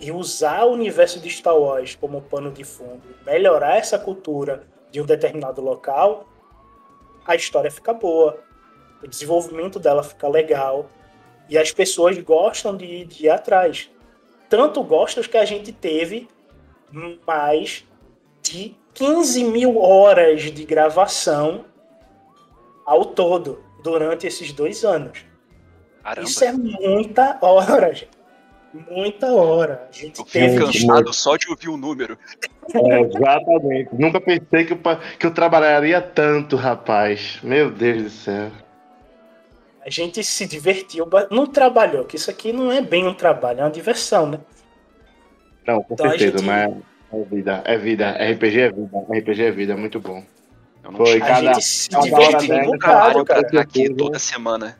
e 0.03 0.11
usar 0.11 0.65
o 0.65 0.73
universo 0.73 1.17
de 1.17 1.29
Star 1.29 1.57
Wars 1.57 1.95
como 1.95 2.21
pano 2.21 2.51
de 2.51 2.65
fundo, 2.65 3.01
melhorar 3.25 3.77
essa 3.77 3.97
cultura 3.97 4.67
de 4.91 4.99
um 4.99 5.05
determinado 5.05 5.61
local, 5.61 6.27
a 7.25 7.35
história 7.35 7.71
fica 7.71 7.93
boa, 7.93 8.37
o 9.01 9.07
desenvolvimento 9.07 9.79
dela 9.79 10.03
fica 10.03 10.27
legal, 10.27 10.89
e 11.47 11.57
as 11.57 11.71
pessoas 11.71 12.17
gostam 12.17 12.75
de, 12.75 13.05
de 13.05 13.27
ir 13.27 13.29
atrás. 13.29 13.89
Tanto 14.49 14.83
gostam 14.83 15.23
que 15.23 15.37
a 15.37 15.45
gente 15.45 15.71
teve 15.71 16.27
mais 17.25 17.85
de 18.41 18.75
15 18.93 19.45
mil 19.45 19.77
horas 19.77 20.41
de 20.41 20.65
gravação 20.65 21.63
ao 22.85 23.05
todo 23.05 23.63
durante 23.81 24.27
esses 24.27 24.51
dois 24.51 24.83
anos. 24.83 25.25
Caramba. 26.03 26.27
Isso 26.27 26.43
é 26.43 26.51
muita 26.51 27.39
hora, 27.41 27.93
gente. 27.93 28.12
Muita 28.73 29.31
hora. 29.31 29.87
A 29.87 29.91
gente 29.91 30.19
eu 30.19 30.25
fico 30.25 30.65
cansado 30.65 31.13
só 31.13 31.37
de 31.37 31.47
ouvir 31.49 31.69
o 31.69 31.77
número. 31.77 32.17
É, 32.73 33.01
exatamente. 33.01 33.89
Nunca 33.93 34.19
pensei 34.19 34.65
que 34.65 34.73
eu, 34.73 34.79
que 35.19 35.25
eu 35.25 35.31
trabalharia 35.31 36.01
tanto, 36.01 36.55
rapaz. 36.55 37.39
Meu 37.43 37.69
Deus 37.69 38.03
do 38.03 38.09
céu. 38.09 38.51
A 39.85 39.89
gente 39.89 40.23
se 40.23 40.47
divertiu, 40.47 41.07
não 41.29 41.45
trabalhou, 41.45 42.05
que 42.05 42.15
isso 42.15 42.31
aqui 42.31 42.53
não 42.53 42.71
é 42.71 42.81
bem 42.81 43.05
um 43.05 43.13
trabalho, 43.13 43.59
é 43.59 43.63
uma 43.63 43.69
diversão, 43.69 44.25
né? 44.27 44.39
Não, 45.67 45.83
com 45.83 45.93
então 45.93 46.09
certeza, 46.09 46.37
gente... 46.37 46.47
mas 46.47 46.73
é 47.11 47.23
vida, 47.23 47.61
é 47.65 47.77
vida, 47.77 48.11
RPG 48.11 48.59
é 48.59 48.71
vida, 48.71 48.99
RPG 49.09 49.43
é 49.43 49.51
vida, 49.51 49.73
é 49.73 49.75
muito 49.75 49.99
bom. 49.99 50.23
Foi, 50.95 51.19
cada, 51.19 51.51
a 51.51 51.53
gente 51.53 51.65
se 51.65 51.89
divertiu 51.89 52.77
trabalho 52.79 53.25
pra 53.25 53.41
estar 53.41 53.59
aqui 53.59 53.93
toda 53.93 54.17
semana. 54.19 54.77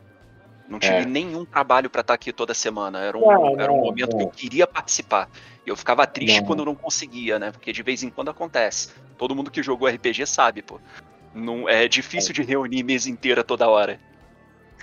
Não 0.68 0.80
tive 0.80 0.96
é. 0.96 1.06
nenhum 1.06 1.46
trabalho 1.46 1.90
para 1.90 2.02
estar 2.02 2.14
aqui 2.14 2.32
toda 2.32 2.54
semana. 2.54 3.00
Era 3.00 3.18
um, 3.18 3.22
não, 3.22 3.60
era 3.60 3.72
um 3.72 3.78
não, 3.78 3.84
momento 3.84 4.12
não. 4.12 4.18
que 4.18 4.24
eu 4.24 4.30
queria 4.30 4.66
participar. 4.66 5.30
E 5.66 5.70
eu 5.70 5.76
ficava 5.76 6.06
triste 6.08 6.42
quando 6.44 6.66
não 6.66 6.76
conseguia, 6.76 7.38
né? 7.38 7.52
Porque 7.52 7.72
de 7.72 7.84
vez 7.84 8.04
em 8.04 8.10
quando 8.10 8.30
acontece. 8.30 8.90
Todo 9.18 9.36
mundo 9.36 9.52
que 9.52 9.62
jogou 9.62 9.88
RPG 9.88 10.26
sabe, 10.26 10.62
pô. 10.62 10.80
Não, 11.34 11.68
é 11.68 11.88
difícil 11.88 12.32
é. 12.32 12.34
de 12.34 12.44
reunir 12.44 12.84
mesa 12.84 13.10
inteira 13.10 13.44
toda 13.44 13.68
hora. 13.68 14.00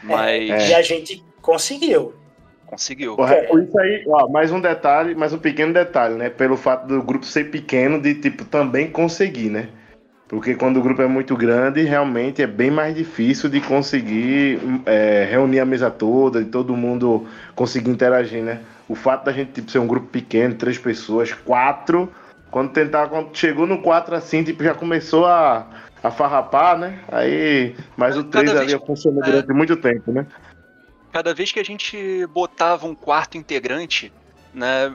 Mas. 0.02 0.50
É, 0.50 0.68
e 0.70 0.74
a 0.74 0.82
gente 0.82 1.24
conseguiu. 1.40 2.14
Conseguiu. 2.66 3.16
É, 3.26 3.44
isso 3.60 3.78
aí, 3.80 4.04
ó, 4.06 4.28
mais 4.28 4.52
um 4.52 4.60
detalhe, 4.60 5.14
mais 5.14 5.32
um 5.32 5.38
pequeno 5.38 5.72
detalhe, 5.72 6.14
né? 6.14 6.30
Pelo 6.30 6.56
fato 6.56 6.86
do 6.86 7.02
grupo 7.02 7.26
ser 7.26 7.50
pequeno, 7.50 8.00
de 8.00 8.14
tipo 8.14 8.44
também 8.44 8.90
conseguir, 8.90 9.50
né? 9.50 9.68
Porque 10.30 10.54
quando 10.54 10.76
o 10.76 10.82
grupo 10.82 11.02
é 11.02 11.08
muito 11.08 11.36
grande, 11.36 11.82
realmente 11.82 12.40
é 12.40 12.46
bem 12.46 12.70
mais 12.70 12.94
difícil 12.94 13.50
de 13.50 13.60
conseguir 13.60 14.60
é, 14.86 15.26
reunir 15.28 15.58
a 15.58 15.64
mesa 15.64 15.90
toda, 15.90 16.40
e 16.40 16.44
todo 16.44 16.76
mundo 16.76 17.26
conseguir 17.56 17.90
interagir, 17.90 18.40
né? 18.40 18.60
O 18.88 18.94
fato 18.94 19.24
da 19.24 19.32
gente 19.32 19.50
tipo, 19.50 19.68
ser 19.68 19.80
um 19.80 19.88
grupo 19.88 20.06
pequeno, 20.06 20.54
três 20.54 20.78
pessoas, 20.78 21.32
quatro, 21.32 22.08
quando 22.48 22.70
tentar, 22.70 23.08
quando 23.08 23.36
chegou 23.36 23.66
no 23.66 23.82
quatro 23.82 24.14
assim, 24.14 24.44
tipo, 24.44 24.62
já 24.62 24.72
começou 24.72 25.26
a 25.26 25.66
a 26.02 26.10
farrapar, 26.10 26.78
né? 26.78 27.00
Aí, 27.08 27.74
mas 27.96 28.16
o 28.16 28.24
3 28.24 28.54
ali 28.56 28.78
funcionou 28.86 29.22
é, 29.22 29.26
durante 29.26 29.52
muito 29.52 29.76
tempo, 29.76 30.12
né? 30.12 30.26
Cada 31.12 31.34
vez 31.34 31.52
que 31.52 31.60
a 31.60 31.64
gente 31.64 32.24
botava 32.28 32.86
um 32.86 32.94
quarto 32.94 33.36
integrante, 33.36 34.12
né, 34.54 34.94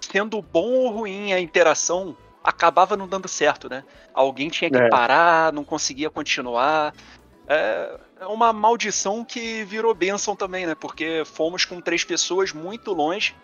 sendo 0.00 0.40
bom 0.40 0.70
ou 0.70 0.90
ruim 0.90 1.32
a 1.32 1.40
interação, 1.40 2.16
acabava 2.46 2.96
não 2.96 3.08
dando 3.08 3.26
certo, 3.26 3.68
né? 3.68 3.82
Alguém 4.14 4.48
tinha 4.48 4.70
que 4.70 4.76
é. 4.76 4.88
parar, 4.88 5.52
não 5.52 5.64
conseguia 5.64 6.08
continuar. 6.08 6.94
É, 7.48 7.98
é 8.20 8.26
uma 8.26 8.52
maldição 8.52 9.24
que 9.24 9.64
virou 9.64 9.92
bênção 9.92 10.36
também, 10.36 10.64
né? 10.64 10.76
Porque 10.76 11.24
fomos 11.24 11.64
com 11.64 11.80
três 11.80 12.04
pessoas 12.04 12.52
muito 12.52 12.92
longe 12.92 13.34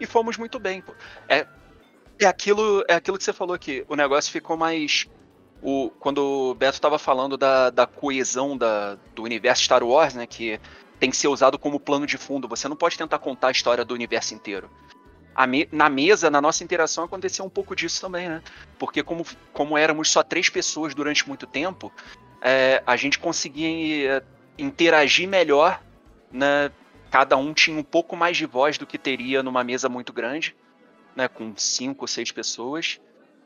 e 0.00 0.06
fomos 0.06 0.36
muito 0.36 0.58
bem. 0.58 0.82
Pô. 0.82 0.92
É, 1.28 1.46
é, 2.20 2.26
aquilo, 2.26 2.84
é 2.88 2.94
aquilo 2.94 3.16
que 3.16 3.22
você 3.22 3.32
falou 3.32 3.54
aqui. 3.54 3.86
O 3.88 3.94
negócio 3.94 4.32
ficou 4.32 4.56
mais 4.56 5.06
o, 5.62 5.90
quando 6.00 6.18
o 6.18 6.54
Beto 6.54 6.74
estava 6.74 6.98
falando 6.98 7.36
da, 7.36 7.70
da 7.70 7.86
coesão 7.86 8.58
da, 8.58 8.96
do 9.14 9.22
universo 9.22 9.62
Star 9.62 9.84
Wars, 9.84 10.14
né, 10.14 10.26
que 10.26 10.60
tem 10.98 11.10
que 11.10 11.16
ser 11.16 11.28
usado 11.28 11.56
como 11.58 11.78
plano 11.78 12.06
de 12.06 12.18
fundo, 12.18 12.48
você 12.48 12.66
não 12.66 12.76
pode 12.76 12.98
tentar 12.98 13.20
contar 13.20 13.48
a 13.48 13.52
história 13.52 13.84
do 13.84 13.94
universo 13.94 14.34
inteiro. 14.34 14.68
Me, 15.46 15.68
na 15.70 15.88
mesa, 15.88 16.30
na 16.30 16.40
nossa 16.40 16.64
interação, 16.64 17.04
aconteceu 17.04 17.44
um 17.44 17.48
pouco 17.48 17.76
disso 17.76 18.00
também, 18.00 18.28
né? 18.28 18.42
Porque 18.78 19.02
como, 19.02 19.24
como 19.52 19.78
éramos 19.78 20.10
só 20.10 20.22
três 20.22 20.48
pessoas 20.48 20.94
durante 20.94 21.26
muito 21.28 21.46
tempo, 21.46 21.92
é, 22.42 22.82
a 22.86 22.96
gente 22.96 23.18
conseguia 23.18 24.24
interagir 24.58 25.28
melhor, 25.28 25.80
né? 26.32 26.70
Cada 27.10 27.36
um 27.36 27.54
tinha 27.54 27.78
um 27.78 27.82
pouco 27.82 28.16
mais 28.16 28.36
de 28.36 28.46
voz 28.46 28.76
do 28.76 28.86
que 28.86 28.98
teria 28.98 29.42
numa 29.42 29.64
mesa 29.64 29.88
muito 29.88 30.12
grande, 30.12 30.56
né? 31.14 31.28
Com 31.28 31.56
cinco 31.56 32.04
ou 32.04 32.08
seis 32.08 32.32
pessoas. 32.32 33.00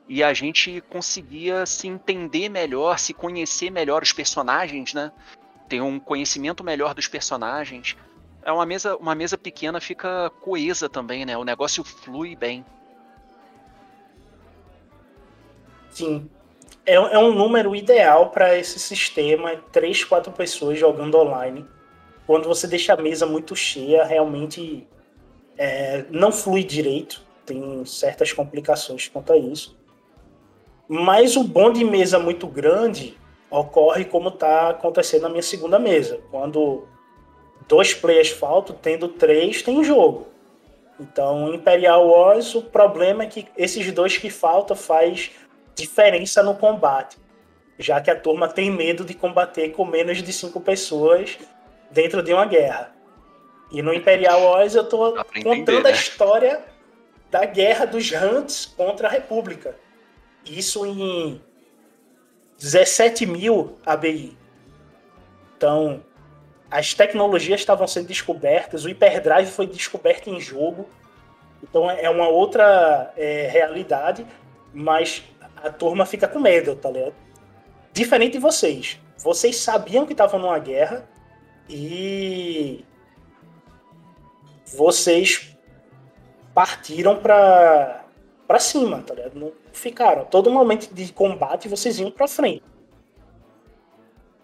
E 0.08 0.22
a 0.22 0.32
gente 0.34 0.80
conseguia 0.88 1.64
se 1.64 1.86
entender 1.86 2.48
melhor, 2.48 2.98
se 2.98 3.14
conhecer 3.14 3.70
melhor 3.70 4.02
os 4.02 4.12
personagens, 4.12 4.94
né? 4.94 5.12
Ter 5.68 5.80
um 5.80 6.00
conhecimento 6.00 6.64
melhor 6.64 6.94
dos 6.94 7.06
personagens. 7.06 7.96
É 8.44 8.50
uma 8.50 8.66
mesa, 8.66 8.96
uma 8.96 9.14
mesa 9.14 9.38
pequena 9.38 9.80
fica 9.80 10.30
coesa 10.40 10.88
também, 10.88 11.24
né? 11.24 11.36
O 11.36 11.44
negócio 11.44 11.84
flui 11.84 12.34
bem. 12.34 12.64
Sim. 15.90 16.28
É, 16.84 16.94
é 16.94 17.18
um 17.18 17.32
número 17.32 17.76
ideal 17.76 18.30
para 18.30 18.58
esse 18.58 18.78
sistema, 18.78 19.56
três, 19.70 20.02
quatro 20.02 20.32
pessoas 20.32 20.78
jogando 20.78 21.16
online. 21.16 21.64
Quando 22.26 22.48
você 22.48 22.66
deixa 22.66 22.94
a 22.94 22.96
mesa 22.96 23.26
muito 23.26 23.54
cheia, 23.54 24.04
realmente 24.04 24.86
é, 25.56 26.04
não 26.10 26.32
flui 26.32 26.64
direito. 26.64 27.22
Tem 27.46 27.84
certas 27.84 28.32
complicações 28.32 29.08
quanto 29.08 29.32
a 29.32 29.36
isso. 29.36 29.76
Mas 30.88 31.36
o 31.36 31.44
bom 31.44 31.72
de 31.72 31.84
mesa 31.84 32.18
muito 32.18 32.46
grande 32.46 33.16
ocorre 33.50 34.04
como 34.04 34.30
está 34.30 34.70
acontecendo 34.70 35.22
na 35.22 35.28
minha 35.28 35.42
segunda 35.42 35.78
mesa. 35.78 36.20
Quando 36.30 36.88
dois 37.68 37.94
players 37.94 38.30
faltam, 38.30 38.76
tendo 38.80 39.08
três, 39.08 39.62
tem 39.62 39.82
jogo. 39.84 40.28
Então, 40.98 41.52
Imperial 41.52 42.06
Wars, 42.06 42.54
o 42.54 42.62
problema 42.62 43.24
é 43.24 43.26
que 43.26 43.46
esses 43.56 43.90
dois 43.92 44.16
que 44.16 44.30
faltam 44.30 44.76
faz 44.76 45.30
diferença 45.74 46.42
no 46.42 46.54
combate, 46.54 47.16
já 47.78 48.00
que 48.00 48.10
a 48.10 48.18
turma 48.18 48.48
tem 48.48 48.70
medo 48.70 49.04
de 49.04 49.14
combater 49.14 49.70
com 49.70 49.84
menos 49.84 50.22
de 50.22 50.32
cinco 50.32 50.60
pessoas 50.60 51.38
dentro 51.90 52.22
de 52.22 52.32
uma 52.32 52.44
guerra. 52.44 52.94
E 53.70 53.82
no 53.82 53.92
Imperial 53.92 54.42
Wars 54.42 54.74
eu 54.74 54.82
estou 54.82 55.14
contando 55.14 55.52
entender, 55.52 55.82
né? 55.82 55.90
a 55.90 55.92
história 55.92 56.64
da 57.30 57.44
guerra 57.46 57.86
dos 57.86 58.12
Hunts 58.12 58.66
contra 58.66 59.08
a 59.08 59.10
República. 59.10 59.74
Isso 60.44 60.84
em 60.84 61.40
17 62.58 63.24
mil 63.24 63.78
ABI. 63.84 64.36
Então, 65.56 66.04
as 66.72 66.94
tecnologias 66.94 67.60
estavam 67.60 67.86
sendo 67.86 68.06
descobertas, 68.06 68.86
o 68.86 68.88
hyperdrive 68.88 69.50
foi 69.50 69.66
descoberto 69.66 70.30
em 70.30 70.40
jogo. 70.40 70.88
Então, 71.62 71.90
é 71.90 72.08
uma 72.08 72.26
outra 72.28 73.12
é, 73.14 73.46
realidade, 73.46 74.26
mas 74.72 75.22
a 75.54 75.68
turma 75.68 76.06
fica 76.06 76.26
com 76.26 76.40
medo, 76.40 76.74
tá 76.74 76.90
ligado? 76.90 77.14
Diferente 77.92 78.32
de 78.32 78.38
vocês. 78.38 78.98
Vocês 79.18 79.56
sabiam 79.56 80.06
que 80.06 80.12
estavam 80.12 80.40
numa 80.40 80.58
guerra 80.58 81.06
e 81.68 82.82
vocês 84.74 85.54
partiram 86.54 87.18
para 87.18 87.98
para 88.48 88.58
cima, 88.58 89.02
tá 89.02 89.14
ligado? 89.14 89.38
Não 89.38 89.52
ficaram. 89.72 90.24
Todo 90.24 90.50
momento 90.50 90.92
de 90.92 91.12
combate 91.12 91.68
vocês 91.68 91.98
iam 91.98 92.10
para 92.10 92.26
frente. 92.26 92.62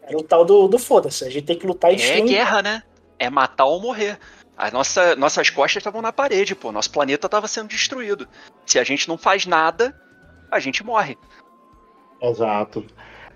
Era 0.08 0.18
o 0.18 0.22
tal 0.22 0.44
do, 0.44 0.66
do 0.66 0.78
foda-se. 0.78 1.24
A 1.24 1.30
gente 1.30 1.44
tem 1.44 1.58
que 1.58 1.66
lutar 1.66 1.92
e 1.92 2.02
É 2.02 2.20
guerra, 2.20 2.62
né? 2.62 2.82
É 3.18 3.28
matar 3.28 3.66
ou 3.66 3.80
morrer. 3.80 4.18
As 4.56 4.72
nossa, 4.72 5.14
nossas 5.14 5.50
costas 5.50 5.80
estavam 5.80 6.02
na 6.02 6.12
parede, 6.12 6.54
pô. 6.54 6.72
Nosso 6.72 6.90
planeta 6.90 7.26
estava 7.26 7.46
sendo 7.46 7.68
destruído. 7.68 8.26
Se 8.66 8.78
a 8.78 8.84
gente 8.84 9.08
não 9.08 9.18
faz 9.18 9.46
nada, 9.46 9.94
a 10.50 10.58
gente 10.58 10.84
morre. 10.84 11.16
Exato. 12.20 12.84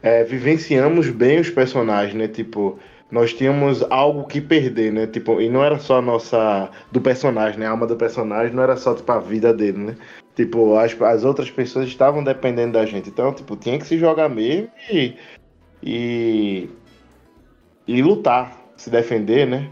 É, 0.02 0.24
vivenciamos 0.24 1.08
bem 1.10 1.38
os 1.38 1.48
personagens, 1.48 2.14
né? 2.14 2.26
Tipo, 2.26 2.78
nós 3.08 3.32
tínhamos 3.32 3.84
algo 3.90 4.26
que 4.26 4.40
perder, 4.40 4.92
né? 4.92 5.06
Tipo, 5.06 5.40
e 5.40 5.48
não 5.48 5.62
era 5.62 5.78
só 5.78 5.98
a 5.98 6.02
nossa. 6.02 6.70
do 6.90 7.00
personagem, 7.00 7.60
né? 7.60 7.66
A 7.66 7.70
alma 7.70 7.86
do 7.86 7.94
personagem 7.94 8.54
não 8.54 8.62
era 8.62 8.76
só, 8.76 8.94
tipo, 8.94 9.12
a 9.12 9.20
vida 9.20 9.52
dele, 9.52 9.78
né? 9.78 9.96
Tipo, 10.34 10.76
as, 10.76 11.00
as 11.00 11.22
outras 11.22 11.50
pessoas 11.50 11.86
estavam 11.86 12.24
dependendo 12.24 12.72
da 12.72 12.86
gente. 12.86 13.10
Então, 13.10 13.32
tipo, 13.32 13.54
tinha 13.54 13.78
que 13.78 13.86
se 13.86 13.98
jogar 13.98 14.28
mesmo 14.28 14.70
e. 14.90 15.14
e. 15.82 16.68
e 17.86 18.02
lutar, 18.02 18.56
se 18.76 18.90
defender, 18.90 19.46
né? 19.46 19.70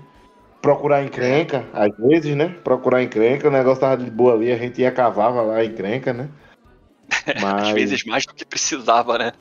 Procurar 0.60 1.02
encrenca, 1.02 1.64
às 1.72 1.96
vezes, 1.96 2.36
né? 2.36 2.54
Procurar 2.62 3.02
encrenca, 3.02 3.48
o 3.48 3.50
negócio 3.50 3.80
tava 3.80 4.02
de 4.02 4.10
boa 4.10 4.34
ali, 4.34 4.52
a 4.52 4.56
gente 4.56 4.80
ia 4.80 4.90
cavava 4.90 5.40
lá 5.40 5.64
encrenca, 5.64 6.12
né? 6.12 6.28
Mas... 7.40 7.68
Às 7.68 7.70
vezes 7.70 8.04
mais 8.04 8.26
do 8.26 8.34
que 8.34 8.44
precisava, 8.44 9.16
né? 9.16 9.32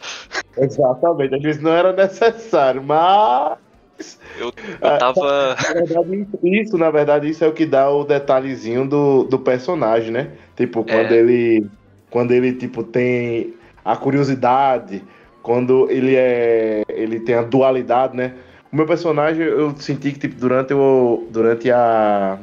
Exatamente, 0.58 1.36
às 1.36 1.42
vezes 1.42 1.62
não 1.62 1.72
era 1.72 1.94
necessário, 1.94 2.84
mas. 2.84 4.20
Eu, 4.38 4.52
eu 4.82 4.98
tava. 4.98 5.56
Na 5.76 5.82
verdade, 5.82 6.28
isso, 6.44 6.78
na 6.78 6.90
verdade, 6.90 7.30
isso 7.30 7.44
é 7.44 7.48
o 7.48 7.54
que 7.54 7.66
dá 7.66 7.90
o 7.90 8.04
detalhezinho 8.04 8.88
do, 8.88 9.24
do 9.24 9.40
personagem, 9.40 10.12
né? 10.12 10.32
Tipo, 10.56 10.84
quando 10.84 11.12
é. 11.12 11.18
ele. 11.18 11.70
Quando 12.10 12.32
ele, 12.32 12.54
tipo, 12.54 12.84
tem 12.84 13.54
a 13.86 13.96
curiosidade, 13.96 15.04
quando 15.50 15.90
ele 15.90 16.16
é. 16.16 16.84
ele 16.88 17.20
tem 17.20 17.34
a 17.34 17.42
dualidade, 17.42 18.16
né? 18.16 18.36
O 18.72 18.76
meu 18.76 18.86
personagem, 18.86 19.44
eu 19.44 19.76
senti 19.78 20.12
que, 20.12 20.20
tipo, 20.20 20.36
durante 20.36 20.76
o. 20.76 21.28
Durante 21.32 21.72
a. 21.72 22.38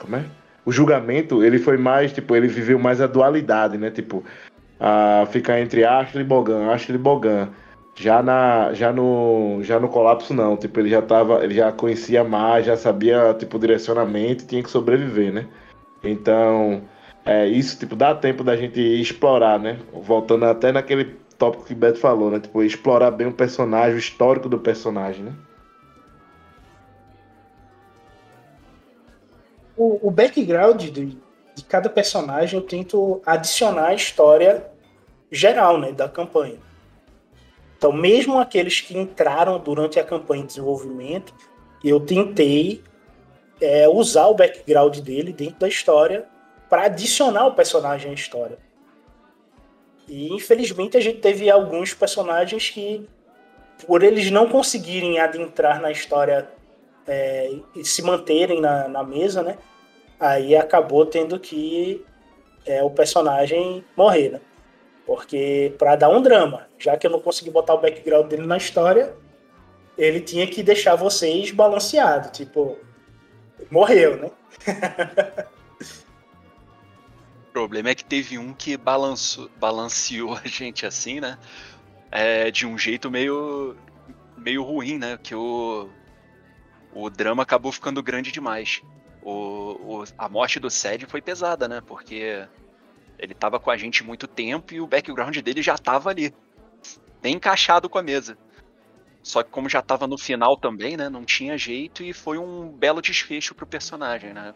Como 0.00 0.16
é? 0.16 0.24
o 0.64 0.72
julgamento, 0.72 1.44
ele 1.44 1.58
foi 1.58 1.76
mais, 1.76 2.14
tipo, 2.14 2.34
ele 2.34 2.48
viveu 2.48 2.78
mais 2.78 3.02
a 3.02 3.06
dualidade, 3.06 3.76
né? 3.76 3.90
Tipo, 3.90 4.24
a 4.80 5.26
ficar 5.30 5.60
entre 5.60 5.84
Ashley 5.84 6.24
e 6.24 6.26
Bogan, 6.26 6.70
Ashley 6.72 6.96
e 6.96 6.98
Bogan. 6.98 7.50
Já, 7.94 8.22
na, 8.22 8.72
já, 8.72 8.90
no, 8.90 9.58
já 9.62 9.78
no 9.78 9.88
colapso, 9.88 10.32
não. 10.32 10.56
Tipo, 10.56 10.80
ele 10.80 10.88
já 10.88 11.02
tava. 11.02 11.44
Ele 11.44 11.54
já 11.54 11.70
conhecia 11.72 12.24
mais, 12.24 12.64
já 12.64 12.74
sabia, 12.74 13.34
tipo, 13.38 13.58
direcionamento 13.58 14.46
tinha 14.46 14.62
que 14.62 14.70
sobreviver, 14.70 15.30
né? 15.30 15.46
Então, 16.02 16.80
é, 17.22 17.46
isso, 17.46 17.78
tipo, 17.78 17.94
dá 17.94 18.14
tempo 18.14 18.42
da 18.42 18.56
gente 18.56 18.80
explorar, 18.80 19.58
né? 19.58 19.78
Voltando 19.92 20.46
até 20.46 20.72
naquele 20.72 21.25
tópico 21.38 21.64
que 21.64 21.72
o 21.72 21.76
Beto 21.76 21.98
falou, 21.98 22.30
né? 22.30 22.40
Tipo, 22.40 22.62
explorar 22.62 23.10
bem 23.10 23.26
o 23.26 23.32
personagem, 23.32 23.94
o 23.94 23.98
histórico 23.98 24.48
do 24.48 24.58
personagem, 24.58 25.24
né? 25.24 25.32
o, 29.76 30.08
o 30.08 30.10
background 30.10 30.82
de, 30.82 31.18
de 31.54 31.64
cada 31.68 31.90
personagem 31.90 32.58
eu 32.58 32.66
tento 32.66 33.20
adicionar 33.26 33.88
a 33.88 33.94
história 33.94 34.66
geral 35.30 35.78
né, 35.78 35.92
da 35.92 36.08
campanha. 36.08 36.58
Então, 37.76 37.92
mesmo 37.92 38.38
aqueles 38.38 38.80
que 38.80 38.96
entraram 38.96 39.58
durante 39.58 40.00
a 40.00 40.04
campanha 40.04 40.42
de 40.42 40.48
desenvolvimento, 40.48 41.34
eu 41.84 42.00
tentei 42.00 42.82
é, 43.60 43.86
usar 43.86 44.26
o 44.28 44.34
background 44.34 44.98
dele 45.00 45.32
dentro 45.32 45.58
da 45.58 45.68
história 45.68 46.26
para 46.70 46.84
adicionar 46.84 47.46
o 47.46 47.54
personagem 47.54 48.10
à 48.10 48.14
história. 48.14 48.58
E 50.08 50.32
infelizmente 50.32 50.96
a 50.96 51.00
gente 51.00 51.18
teve 51.18 51.50
alguns 51.50 51.92
personagens 51.94 52.70
que, 52.70 53.06
por 53.86 54.02
eles 54.02 54.30
não 54.30 54.48
conseguirem 54.48 55.18
adentrar 55.18 55.80
na 55.80 55.90
história 55.90 56.48
é, 57.06 57.50
e 57.74 57.84
se 57.84 58.02
manterem 58.02 58.60
na, 58.60 58.88
na 58.88 59.02
mesa, 59.02 59.42
né? 59.42 59.58
Aí 60.18 60.56
acabou 60.56 61.04
tendo 61.04 61.38
que 61.38 62.04
é, 62.64 62.82
o 62.82 62.90
personagem 62.90 63.84
morrer, 63.96 64.30
né? 64.30 64.40
Porque 65.04 65.72
para 65.78 65.94
dar 65.94 66.08
um 66.08 66.20
drama, 66.20 66.66
já 66.78 66.96
que 66.96 67.06
eu 67.06 67.10
não 67.10 67.20
consegui 67.20 67.50
botar 67.50 67.74
o 67.74 67.80
background 67.80 68.26
dele 68.26 68.46
na 68.46 68.56
história, 68.56 69.14
ele 69.96 70.20
tinha 70.20 70.46
que 70.46 70.62
deixar 70.62 70.96
vocês 70.96 71.50
balanceados, 71.52 72.36
tipo, 72.36 72.76
morreu, 73.70 74.16
né? 74.16 74.30
o 77.56 77.58
problema 77.58 77.88
é 77.88 77.94
que 77.94 78.04
teve 78.04 78.36
um 78.36 78.52
que 78.52 78.76
balançou, 78.76 79.50
balanceou 79.58 80.34
a 80.44 80.46
gente 80.46 80.84
assim, 80.84 81.20
né? 81.20 81.38
É, 82.10 82.50
de 82.50 82.66
um 82.66 82.76
jeito 82.76 83.10
meio 83.10 83.74
meio 84.36 84.62
ruim, 84.62 84.98
né? 84.98 85.18
Que 85.22 85.34
o 85.34 85.88
o 86.92 87.08
drama 87.10 87.42
acabou 87.42 87.72
ficando 87.72 88.02
grande 88.02 88.30
demais. 88.30 88.82
O, 89.22 90.00
o, 90.00 90.04
a 90.16 90.28
morte 90.28 90.60
do 90.60 90.70
Sed 90.70 91.06
foi 91.06 91.20
pesada, 91.22 91.66
né? 91.66 91.80
Porque 91.80 92.46
ele 93.18 93.34
tava 93.34 93.58
com 93.58 93.70
a 93.70 93.76
gente 93.76 94.04
muito 94.04 94.26
tempo 94.26 94.74
e 94.74 94.80
o 94.80 94.86
background 94.86 95.36
dele 95.38 95.62
já 95.62 95.78
tava 95.78 96.10
ali. 96.10 96.34
Bem 97.22 97.36
encaixado 97.36 97.88
com 97.88 97.98
a 97.98 98.02
mesa. 98.02 98.36
Só 99.22 99.42
que 99.42 99.50
como 99.50 99.68
já 99.68 99.82
tava 99.82 100.06
no 100.06 100.16
final 100.16 100.56
também, 100.56 100.96
né? 100.96 101.08
Não 101.08 101.24
tinha 101.24 101.58
jeito 101.58 102.02
e 102.02 102.12
foi 102.12 102.38
um 102.38 102.68
belo 102.68 103.02
desfecho 103.02 103.54
pro 103.54 103.66
personagem, 103.66 104.32
né? 104.32 104.54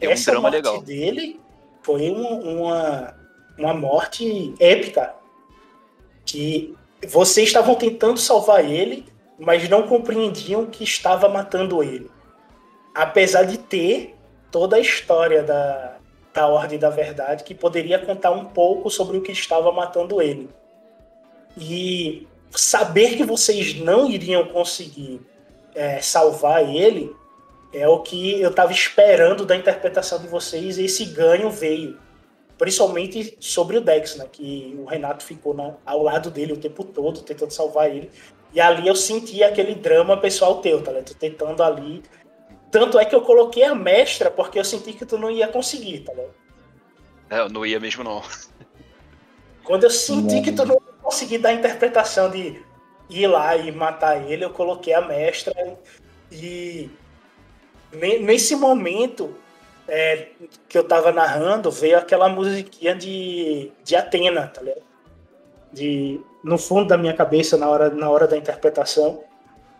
É 0.00 0.06
Essa 0.06 0.30
um 0.30 0.34
drama 0.34 0.50
morte 0.50 0.56
legal. 0.56 0.82
dele 0.82 1.47
foi 1.88 2.10
uma, 2.10 2.30
uma, 2.30 3.14
uma 3.58 3.74
morte 3.74 4.54
épica. 4.60 5.14
Que 6.26 6.74
vocês 7.08 7.46
estavam 7.46 7.74
tentando 7.74 8.18
salvar 8.18 8.62
ele 8.62 9.06
mas 9.38 9.68
não 9.68 9.86
compreendiam 9.86 10.66
que 10.66 10.82
estava 10.82 11.28
matando 11.28 11.82
ele. 11.82 12.10
Apesar 12.94 13.44
de 13.44 13.56
ter 13.56 14.16
toda 14.50 14.76
a 14.76 14.80
história 14.80 15.42
da, 15.42 15.96
da 16.34 16.48
Ordem 16.48 16.78
da 16.78 16.90
Verdade, 16.90 17.44
que 17.44 17.54
poderia 17.54 17.98
contar 17.98 18.32
um 18.32 18.46
pouco 18.46 18.90
sobre 18.90 19.16
o 19.16 19.22
que 19.22 19.30
estava 19.30 19.70
matando 19.70 20.20
ele. 20.20 20.50
E 21.56 22.26
saber 22.50 23.16
que 23.16 23.24
vocês 23.24 23.74
não 23.74 24.10
iriam 24.10 24.44
conseguir 24.46 25.20
é, 25.74 26.00
salvar 26.00 26.68
ele 26.68 27.14
é 27.72 27.86
o 27.86 28.00
que 28.00 28.40
eu 28.40 28.50
estava 28.50 28.72
esperando 28.72 29.44
da 29.44 29.56
interpretação 29.56 30.18
de 30.18 30.28
vocês 30.28 30.78
e 30.78 30.84
esse 30.84 31.04
ganho 31.04 31.50
veio. 31.50 31.98
Principalmente 32.56 33.36
sobre 33.38 33.76
o 33.76 33.80
Dex, 33.80 34.16
né? 34.16 34.26
Que 34.30 34.76
o 34.78 34.84
Renato 34.84 35.22
ficou 35.22 35.54
na, 35.54 35.74
ao 35.86 36.02
lado 36.02 36.30
dele 36.30 36.54
o 36.54 36.56
tempo 36.56 36.82
todo, 36.82 37.22
tentando 37.22 37.52
salvar 37.52 37.88
ele. 37.88 38.10
E 38.52 38.60
ali 38.60 38.88
eu 38.88 38.96
senti 38.96 39.44
aquele 39.44 39.74
drama 39.74 40.16
pessoal 40.16 40.60
teu, 40.60 40.82
tá 40.82 40.90
ligado? 40.90 41.14
Tentando 41.14 41.62
ali. 41.62 42.02
Tanto 42.70 42.98
é 42.98 43.04
que 43.04 43.14
eu 43.14 43.22
coloquei 43.22 43.62
a 43.62 43.74
mestra, 43.74 44.30
porque 44.30 44.58
eu 44.58 44.64
senti 44.64 44.92
que 44.92 45.06
tu 45.06 45.16
não 45.16 45.30
ia 45.30 45.46
conseguir, 45.46 46.00
tá 46.00 46.12
ligado? 46.12 46.34
É, 47.30 47.40
eu 47.40 47.48
não 47.48 47.64
ia 47.64 47.78
mesmo, 47.78 48.02
não. 48.02 48.22
Quando 49.62 49.84
eu 49.84 49.90
senti 49.90 50.36
não. 50.36 50.42
que 50.42 50.52
tu 50.52 50.64
não 50.64 50.74
ia 50.74 51.02
conseguir 51.02 51.38
dar 51.38 51.50
a 51.50 51.54
interpretação 51.54 52.30
de 52.30 52.60
ir 53.08 53.26
lá 53.26 53.56
e 53.56 53.70
matar 53.70 54.28
ele, 54.28 54.44
eu 54.44 54.50
coloquei 54.50 54.94
a 54.94 55.00
mestra 55.00 55.78
e 56.32 56.90
nesse 57.92 58.54
momento 58.54 59.34
é, 59.86 60.28
que 60.68 60.76
eu 60.76 60.84
tava 60.84 61.10
narrando, 61.12 61.70
veio 61.70 61.98
aquela 61.98 62.28
musiquinha 62.28 62.94
de, 62.94 63.72
de 63.82 63.96
Atena, 63.96 64.48
tá 64.48 64.60
ligado? 64.60 64.82
De, 65.72 66.20
no 66.44 66.58
fundo 66.58 66.88
da 66.88 66.96
minha 66.96 67.14
cabeça, 67.14 67.56
na 67.56 67.68
hora, 67.68 67.90
na 67.90 68.08
hora 68.10 68.26
da 68.26 68.36
interpretação. 68.36 69.22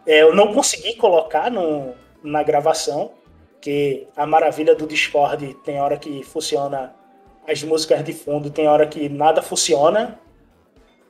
É, 0.06 0.22
eu 0.22 0.34
não 0.34 0.52
consegui 0.52 0.96
colocar 0.96 1.50
no, 1.50 1.94
na 2.22 2.42
gravação, 2.42 3.12
que 3.60 4.06
a 4.16 4.24
maravilha 4.24 4.74
do 4.74 4.86
Discord 4.86 5.54
tem 5.64 5.80
hora 5.80 5.98
que 5.98 6.22
funciona 6.22 6.94
as 7.46 7.62
músicas 7.62 8.04
de 8.04 8.12
fundo, 8.12 8.50
tem 8.50 8.68
hora 8.68 8.86
que 8.86 9.08
nada 9.08 9.42
funciona, 9.42 10.18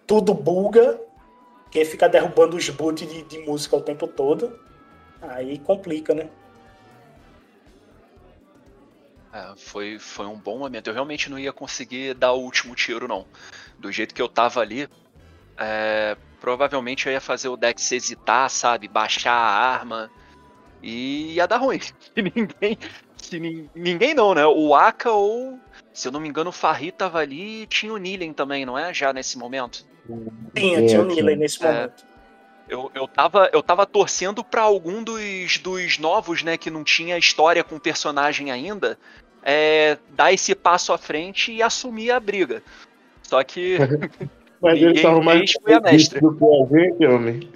tudo 0.07 0.33
buga, 0.33 0.99
que 1.71 1.85
fica 1.85 2.09
derrubando 2.09 2.57
os 2.57 2.69
boots 2.71 3.07
de, 3.07 3.23
de 3.23 3.39
música 3.41 3.77
o 3.77 3.81
tempo 3.81 4.07
todo. 4.07 4.59
Aí 5.21 5.59
complica, 5.59 6.15
né? 6.15 6.29
É, 9.39 9.55
foi, 9.57 9.99
foi 9.99 10.27
um 10.27 10.37
bom 10.37 10.59
momento. 10.59 10.89
Eu 10.89 10.95
realmente 10.95 11.31
não 11.31 11.39
ia 11.39 11.53
conseguir 11.53 12.15
dar 12.15 12.33
o 12.33 12.41
último 12.41 12.75
tiro, 12.75 13.07
não. 13.07 13.25
Do 13.79 13.93
jeito 13.93 14.13
que 14.13 14.21
eu 14.21 14.29
tava 14.29 14.61
ali, 14.61 14.89
é, 15.57 16.17
provavelmente 16.41 17.07
eu 17.07 17.13
ia 17.13 17.21
fazer 17.21 17.49
o 17.49 17.57
Dex 17.57 17.93
hesitar, 17.93 18.51
sabe? 18.51 18.89
Baixar 18.89 19.33
a 19.33 19.75
arma. 19.75 20.11
E 20.83 21.35
ia 21.35 21.47
dar 21.47 21.59
ruim. 21.59 21.81
Se 21.81 21.95
ninguém. 22.17 22.79
Se 23.17 23.39
ni, 23.39 23.71
ninguém 23.75 24.15
não, 24.15 24.35
né? 24.35 24.45
O 24.45 24.75
Aka 24.75 25.13
ou. 25.13 25.59
Se 25.93 26.09
eu 26.09 26.13
não 26.13 26.21
me 26.21 26.29
engano, 26.29 26.51
o 26.51 26.53
Farri 26.53 26.91
tava 26.91 27.19
ali 27.19 27.63
e 27.63 27.67
tinha 27.67 27.93
o 27.93 27.97
Nilen 27.97 28.33
também, 28.33 28.67
não 28.67 28.77
é? 28.77 28.93
Já 28.93 29.13
nesse 29.13 29.39
momento. 29.39 29.87
Tinha, 30.55 30.87
tinha 30.87 31.01
o 31.01 31.05
Nilen 31.05 31.37
nesse 31.37 31.65
é. 31.65 31.73
momento. 31.73 32.05
É, 32.05 32.09
eu, 32.69 32.91
eu, 32.95 33.09
tava, 33.09 33.49
eu 33.53 33.63
tava 33.63 33.87
torcendo 33.87 34.45
para 34.45 34.63
algum 34.63 35.03
dos, 35.03 35.59
dos 35.59 35.99
novos, 35.99 36.43
né, 36.43 36.57
que 36.57 36.71
não 36.71 36.85
tinha 36.85 37.17
história 37.17 37.65
com 37.65 37.77
o 37.77 37.81
personagem 37.81 38.51
ainda, 38.51 38.99
é, 39.51 39.97
dar 40.11 40.31
esse 40.31 40.55
passo 40.55 40.93
à 40.93 40.99
frente 40.99 41.51
e 41.51 41.63
assumir 41.63 42.11
a 42.11 42.21
briga. 42.21 42.63
Só 43.23 43.43
que. 43.43 43.79
Mas 44.61 44.83
eles 44.83 44.97
estavam 44.97 45.23
mais 45.23 45.53
do 45.53 45.61
que 45.65 45.73
a 45.73 46.79
gente, 46.79 47.07
homem. 47.07 47.49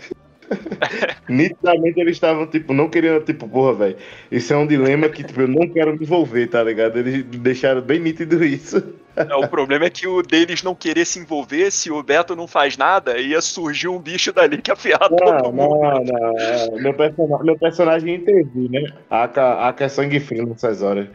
Nitidamente 1.28 2.00
eles 2.00 2.16
estavam, 2.16 2.46
tipo, 2.46 2.72
não 2.72 2.88
querendo, 2.88 3.24
tipo, 3.24 3.48
porra, 3.48 3.74
velho. 3.74 3.96
Isso 4.30 4.52
é 4.52 4.56
um 4.56 4.66
dilema 4.66 5.08
que, 5.08 5.24
tipo, 5.24 5.40
eu 5.40 5.48
não 5.48 5.68
quero 5.68 5.92
me 5.92 6.04
envolver, 6.04 6.46
tá 6.46 6.62
ligado? 6.62 6.98
Eles 6.98 7.24
deixaram 7.24 7.80
bem 7.82 7.98
nítido 7.98 8.42
isso. 8.44 8.94
É, 9.16 9.34
o 9.34 9.48
problema 9.48 9.86
é 9.86 9.90
que 9.90 10.06
o 10.06 10.22
deles 10.22 10.62
não 10.62 10.74
querer 10.74 11.04
se 11.04 11.18
envolver, 11.18 11.72
se 11.72 11.90
o 11.90 12.02
Beto 12.02 12.36
não 12.36 12.46
faz 12.46 12.76
nada, 12.76 13.18
ia 13.18 13.40
surgir 13.40 13.88
um 13.88 13.98
bicho 13.98 14.32
dali 14.32 14.62
que 14.62 14.70
afiar 14.70 15.10
não, 15.10 15.16
todo 15.16 15.52
mundo. 15.52 15.74
Não, 15.74 16.04
não, 16.04 16.38
é, 16.38 16.70
meu, 16.80 16.94
personagem, 16.94 17.46
meu 17.46 17.58
personagem 17.58 18.14
intervir, 18.14 18.70
né? 18.70 18.84
A 19.10 19.24
Aka 19.24 19.84
é 19.84 19.88
sangue 19.88 20.20
frio 20.20 20.46
nessas 20.46 20.82
horas. 20.82 21.08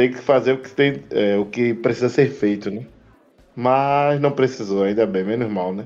Tem 0.00 0.10
que 0.10 0.18
fazer 0.18 0.52
o 0.54 0.58
que, 0.62 0.70
tem, 0.70 1.04
é, 1.10 1.36
o 1.36 1.44
que 1.44 1.74
precisa 1.74 2.08
ser 2.08 2.30
feito, 2.30 2.70
né? 2.70 2.86
Mas 3.54 4.18
não 4.18 4.32
precisou, 4.32 4.84
ainda 4.84 5.06
bem, 5.06 5.22
menos 5.22 5.52
mal, 5.52 5.74
né? 5.74 5.84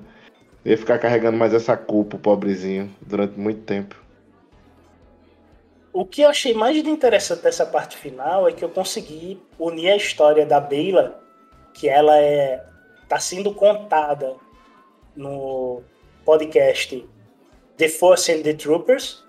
Ia 0.65 0.79
ficar 0.79 1.01
carregando 1.01 1.37
mais 1.37 1.53
essa 1.53 1.77
culpa, 1.77 2.17
pobrezinho, 2.17 2.95
durante 3.01 3.37
muito 3.37 3.63
tempo. 3.63 4.01
O 5.93 6.07
que 6.07 6.23
eu 6.23 6.29
achei 6.29 6.55
mais 6.55 6.77
interessante 6.77 7.43
dessa 7.43 7.67
parte 7.67 7.97
final 7.97 8.47
é 8.47 8.53
que 8.53 8.65
eu 8.65 8.69
consegui 8.69 9.43
unir 9.59 9.91
a 9.91 9.97
história 9.97 10.47
da 10.47 10.61
Beyla, 10.61 11.21
que 11.73 11.89
ela 11.89 12.17
é 12.17 12.65
tá 13.09 13.19
sendo 13.19 13.53
contada 13.53 14.37
no 15.17 15.83
podcast 16.25 17.05
The 17.77 17.89
Force 17.89 18.31
and 18.31 18.43
the 18.43 18.55
Troopers 18.55 19.25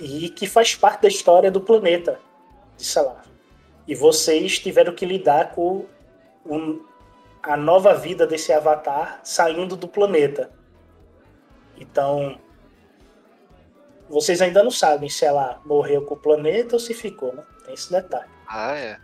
e 0.00 0.30
que 0.30 0.48
faz 0.48 0.74
parte 0.74 1.02
da 1.02 1.08
história 1.08 1.48
do 1.48 1.60
planeta 1.60 2.18
de 2.76 2.84
Salar. 2.84 3.30
E 3.86 3.94
vocês 3.94 4.58
tiveram 4.58 4.94
que 4.94 5.04
lidar 5.04 5.52
com 5.52 5.86
um, 6.46 6.84
a 7.42 7.56
nova 7.56 7.94
vida 7.94 8.26
desse 8.26 8.52
avatar 8.52 9.20
saindo 9.24 9.76
do 9.76 9.88
planeta. 9.88 10.50
Então, 11.76 12.38
vocês 14.08 14.40
ainda 14.40 14.62
não 14.62 14.70
sabem 14.70 15.08
se 15.08 15.24
ela 15.24 15.60
morreu 15.64 16.02
com 16.02 16.14
o 16.14 16.18
planeta 16.18 16.76
ou 16.76 16.80
se 16.80 16.94
ficou, 16.94 17.34
né? 17.34 17.42
Tem 17.64 17.74
esse 17.74 17.90
detalhe. 17.90 18.30
Ah, 18.46 18.76
é. 18.76 18.98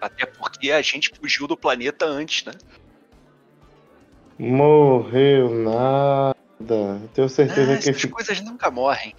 Até 0.00 0.26
porque 0.26 0.70
a 0.72 0.82
gente 0.82 1.12
fugiu 1.18 1.46
do 1.46 1.56
planeta 1.56 2.04
antes, 2.04 2.44
né? 2.44 2.52
Morreu 4.38 5.48
nada. 5.50 6.34
Tenho 7.14 7.28
certeza 7.28 7.74
ah, 7.74 7.78
que. 7.78 7.90
Essas 7.90 8.04
coisas 8.06 8.40
nunca 8.40 8.70
morrem. 8.70 9.14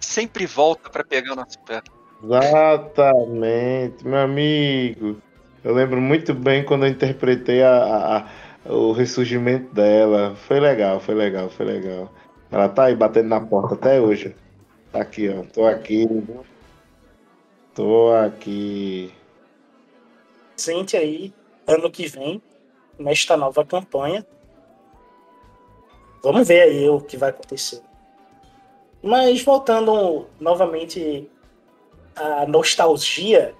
Sempre 0.00 0.46
volta 0.46 0.90
para 0.90 1.04
pegar 1.04 1.32
o 1.32 1.36
nosso 1.36 1.58
pé. 1.60 1.82
Exatamente, 2.22 4.06
meu 4.06 4.18
amigo. 4.18 5.22
Eu 5.62 5.74
lembro 5.74 6.00
muito 6.00 6.34
bem 6.34 6.64
quando 6.64 6.84
eu 6.84 6.90
interpretei 6.90 7.62
a, 7.62 8.26
a, 8.66 8.72
o 8.72 8.92
ressurgimento 8.92 9.72
dela. 9.72 10.34
Foi 10.34 10.58
legal, 10.58 11.00
foi 11.00 11.14
legal, 11.14 11.48
foi 11.48 11.66
legal. 11.66 12.12
Ela 12.50 12.68
tá 12.68 12.84
aí 12.84 12.96
batendo 12.96 13.28
na 13.28 13.40
porta 13.40 13.74
até 13.74 14.00
hoje. 14.00 14.34
Tá 14.90 15.00
aqui, 15.00 15.28
ó. 15.28 15.42
Tô 15.52 15.66
aqui. 15.66 16.06
Tô 17.74 18.12
aqui. 18.12 19.12
Sente 20.56 20.96
aí, 20.96 21.32
ano 21.66 21.90
que 21.90 22.08
vem, 22.08 22.42
nesta 22.98 23.36
nova 23.36 23.64
campanha. 23.64 24.26
Vamos 26.22 26.48
ver 26.48 26.62
aí 26.62 26.88
o 26.88 27.00
que 27.00 27.16
vai 27.16 27.30
acontecer. 27.30 27.80
Mas 29.00 29.40
voltando 29.42 30.26
novamente 30.40 31.30
à 32.18 32.46
nostalgia 32.46 33.54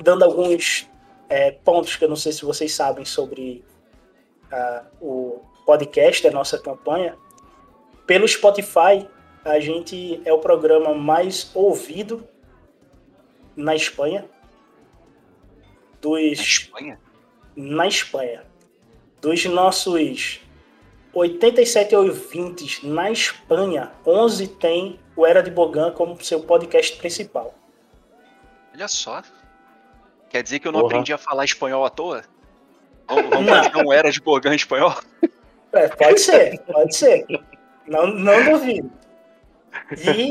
dando 0.00 0.24
alguns 0.24 0.88
é, 1.28 1.50
pontos 1.50 1.96
que 1.96 2.04
eu 2.04 2.08
não 2.08 2.16
sei 2.16 2.32
se 2.32 2.44
vocês 2.44 2.72
sabem 2.72 3.04
sobre 3.04 3.64
uh, 4.52 4.86
o 5.00 5.40
podcast, 5.66 6.26
a 6.26 6.30
nossa 6.30 6.58
campanha. 6.58 7.16
Pelo 8.06 8.26
Spotify, 8.26 9.06
a 9.44 9.58
gente 9.60 10.20
é 10.24 10.32
o 10.32 10.38
programa 10.38 10.94
mais 10.94 11.50
ouvido 11.54 12.26
na 13.56 13.74
Espanha. 13.74 14.24
Dos, 16.00 16.38
na 16.38 16.42
Espanha? 16.42 17.00
Na 17.56 17.86
Espanha. 17.86 18.46
Dos 19.20 19.44
nossos 19.46 20.40
87 21.12 21.96
ouvintes 21.96 22.82
na 22.84 23.10
Espanha, 23.10 23.92
11 24.06 24.46
tem 24.46 25.00
o 25.18 25.26
Era 25.26 25.42
de 25.42 25.50
Bogan 25.50 25.90
como 25.90 26.22
seu 26.22 26.40
podcast 26.40 26.96
principal. 26.96 27.52
Olha 28.72 28.86
só. 28.86 29.20
Quer 30.30 30.44
dizer 30.44 30.60
que 30.60 30.68
eu 30.68 30.72
não 30.72 30.82
Porra. 30.82 30.92
aprendi 30.92 31.12
a 31.12 31.18
falar 31.18 31.44
espanhol 31.44 31.84
à 31.84 31.90
toa? 31.90 32.22
Vamos, 33.08 33.28
vamos 33.28 33.50
fazer 33.50 33.84
um 33.84 33.92
era 33.92 34.12
de 34.12 34.20
Bogan 34.20 34.54
espanhol? 34.54 34.94
É, 35.72 35.88
pode 35.88 36.20
ser, 36.20 36.60
pode 36.60 36.94
ser. 36.94 37.26
Não, 37.88 38.06
não 38.06 38.44
duvido. 38.44 38.92
E... 39.90 40.30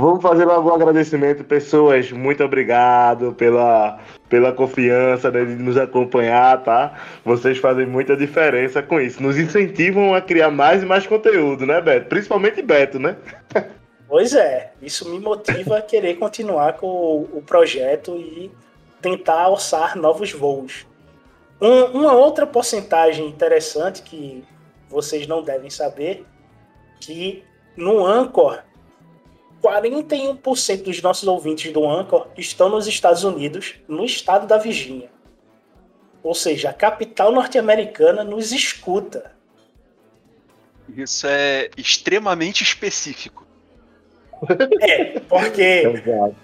Vamos 0.00 0.22
fazer 0.22 0.46
logo 0.46 0.70
um 0.70 0.74
agradecimento, 0.74 1.44
pessoas. 1.44 2.10
Muito 2.10 2.42
obrigado 2.42 3.34
pela, 3.34 3.98
pela 4.30 4.50
confiança 4.50 5.30
né, 5.30 5.44
de 5.44 5.56
nos 5.56 5.76
acompanhar, 5.76 6.62
tá? 6.62 6.98
Vocês 7.22 7.58
fazem 7.58 7.84
muita 7.84 8.16
diferença 8.16 8.82
com 8.82 8.98
isso. 8.98 9.22
Nos 9.22 9.36
incentivam 9.36 10.14
a 10.14 10.22
criar 10.22 10.50
mais 10.50 10.82
e 10.82 10.86
mais 10.86 11.06
conteúdo, 11.06 11.66
né, 11.66 11.82
Beto? 11.82 12.08
Principalmente 12.08 12.62
Beto, 12.62 12.98
né? 12.98 13.14
Pois 14.08 14.34
é, 14.34 14.72
isso 14.80 15.06
me 15.08 15.20
motiva 15.20 15.76
a 15.76 15.82
querer 15.82 16.14
continuar 16.14 16.78
com 16.78 17.28
o, 17.32 17.42
projeto 17.46 18.16
e 18.16 18.50
tentar 19.02 19.42
alçar 19.42 19.96
novos 19.96 20.32
voos. 20.32 20.86
Um, 21.60 21.84
uma 22.00 22.14
outra 22.14 22.46
porcentagem 22.46 23.28
interessante 23.28 24.02
que 24.02 24.42
vocês 24.88 25.26
não 25.26 25.42
devem 25.42 25.68
saber, 25.68 26.24
que 26.98 27.44
no 27.76 28.04
Anchor, 28.04 28.60
41% 29.62 30.82
dos 30.82 31.02
nossos 31.02 31.28
ouvintes 31.28 31.72
do 31.72 31.88
Anchor 31.88 32.28
estão 32.36 32.68
nos 32.68 32.86
Estados 32.86 33.24
Unidos, 33.24 33.74
no 33.86 34.04
estado 34.04 34.46
da 34.46 34.56
Virgínia. 34.56 35.10
Ou 36.22 36.34
seja, 36.34 36.70
a 36.70 36.72
capital 36.72 37.32
norte-americana 37.32 38.24
nos 38.24 38.52
escuta. 38.52 39.32
Isso 40.88 41.26
é 41.26 41.70
extremamente 41.76 42.62
específico. 42.62 43.46
É, 44.80 45.20
porque 45.20 45.82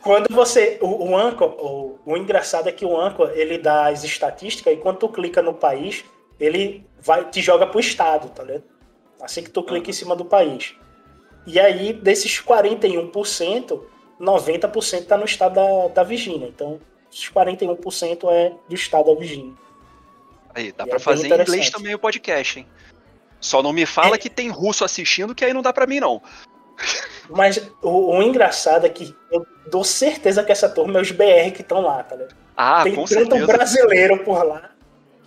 quando 0.03 0.29
você. 0.29 0.79
O, 0.83 1.09
o 1.09 1.17
Anchor, 1.17 1.49
o, 1.59 1.99
o, 2.05 2.15
engraçado 2.15 2.69
é 2.69 2.73
que 2.73 2.85
o 2.85 3.01
Anchor 3.01 3.31
ele 3.35 3.57
dá 3.57 3.89
as 3.89 4.05
estatísticas 4.05 4.75
e 4.75 4.77
quando 4.77 4.99
tu 4.99 5.09
clica 5.09 5.41
no 5.41 5.55
país, 5.55 6.05
ele 6.39 6.85
vai 7.01 7.25
te 7.31 7.41
joga 7.41 7.67
pro 7.67 7.81
estado, 7.81 8.29
tá 8.29 8.43
ligado? 8.43 8.65
Assim 9.19 9.43
que 9.43 9.49
tu 9.49 9.63
clica 9.63 9.89
em 9.89 9.95
cima 9.95 10.15
do 10.15 10.27
país. 10.27 10.75
E 11.47 11.61
aí, 11.61 11.93
desses 11.93 12.41
41%, 12.41 13.81
90% 14.21 15.07
tá 15.07 15.17
no 15.17 15.25
estado 15.25 15.55
da, 15.55 15.89
da 15.89 16.03
Virgínia. 16.03 16.49
Então, 16.49 16.81
esses 17.13 17.31
41% 17.31 18.29
é 18.31 18.53
do 18.69 18.75
estado 18.75 19.13
da 19.13 19.19
Virgínia. 19.19 19.55
Aí, 20.55 20.73
dá 20.73 20.87
pra 20.87 20.97
é 20.97 20.99
fazer 20.99 21.29
em 21.29 21.41
inglês 21.41 21.71
também 21.71 21.95
o 21.95 21.99
podcast, 21.99 22.59
hein? 22.59 22.67
Só 23.41 23.63
não 23.63 23.73
me 23.73 23.87
fala 23.87 24.17
é... 24.17 24.19
que 24.19 24.31
tem 24.31 24.49
russo 24.49 24.85
assistindo, 24.85 25.35
que 25.35 25.45
aí 25.45 25.53
não 25.53 25.63
dá 25.63 25.73
pra 25.73 25.87
mim, 25.87 26.01
não. 26.01 26.21
Mas 27.31 27.59
o, 27.83 28.17
o, 28.17 28.23
engraçado 28.23 28.87
é 28.87 28.89
que 28.89 29.15
eu 29.31 29.47
dou 29.71 29.85
certeza 29.85 30.43
que 30.43 30.53
essa 30.53 30.69
turma 30.69 30.99
é 30.99 31.03
os 31.03 31.11
BR 31.11 31.53
que 31.55 31.63
estão 31.63 31.81
lá, 31.81 32.03
tá 32.03 32.17
ligado? 32.17 32.37
Ah, 32.57 32.83
Tem 32.83 32.95
com 32.95 33.05
tanto 33.05 33.31
certeza. 33.31 33.47
brasileiro 33.47 34.25
por 34.25 34.45
lá. 34.45 34.71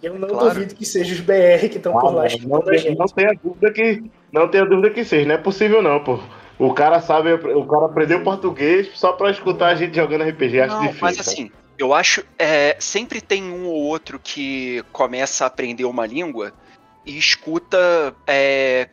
Eu 0.02 0.18
não 0.18 0.30
claro. 0.30 0.54
duvido 0.54 0.76
que 0.76 0.86
seja 0.86 1.14
os 1.14 1.20
BR 1.20 1.68
que 1.70 1.78
estão 1.78 1.98
ah, 1.98 2.02
por 2.02 2.14
lá 2.14 2.24
não, 2.46 2.62
tem. 2.62 2.96
Não 2.96 3.06
tenha 3.08 3.34
dúvida 3.44 3.72
que 3.72 4.04
não 4.32 4.48
tenha 4.48 4.66
dúvida 4.66 4.90
que 4.92 5.04
seja, 5.04 5.28
não 5.28 5.36
é 5.36 5.38
possível 5.38 5.82
não, 5.82 6.04
pô. 6.04 6.20
O 6.58 6.74
cara 6.74 7.00
sabe, 7.00 7.34
o 7.34 7.66
cara 7.66 7.86
aprendeu 7.86 8.24
português 8.24 8.90
só 8.94 9.14
para 9.14 9.32
escutar 9.32 9.68
a 9.68 9.76
gente 9.76 9.96
jogando 9.96 10.24
RPG, 10.30 10.62
acho 10.62 10.76
não, 10.76 10.82
difícil. 10.82 11.02
Mas 11.02 11.20
assim, 11.20 11.52
eu 11.78 11.94
acho, 11.94 12.24
é, 12.38 12.76
sempre 12.80 13.22
tem 13.22 13.44
um 13.44 13.66
ou 13.66 13.76
outro 13.76 14.20
que 14.22 14.84
começa 14.92 15.46
a 15.46 15.48
aprender 15.48 15.86
uma 15.86 16.06
língua 16.06 16.54
e 17.06 17.18
escuta 17.18 18.14
é, 18.28 18.90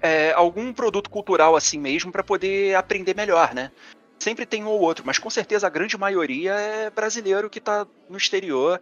é, 0.00 0.32
algum 0.32 0.72
produto 0.72 1.10
cultural 1.10 1.54
assim 1.54 1.78
mesmo 1.78 2.10
para 2.10 2.24
poder 2.24 2.74
aprender 2.74 3.14
melhor, 3.14 3.54
né? 3.54 3.70
Sempre 4.18 4.46
tem 4.46 4.64
um 4.64 4.68
ou 4.68 4.80
outro, 4.80 5.04
mas 5.06 5.18
com 5.18 5.28
certeza 5.28 5.66
a 5.66 5.70
grande 5.70 5.98
maioria 5.98 6.52
é 6.54 6.88
brasileiro 6.88 7.50
que 7.50 7.58
está 7.58 7.86
no 8.08 8.16
exterior. 8.16 8.80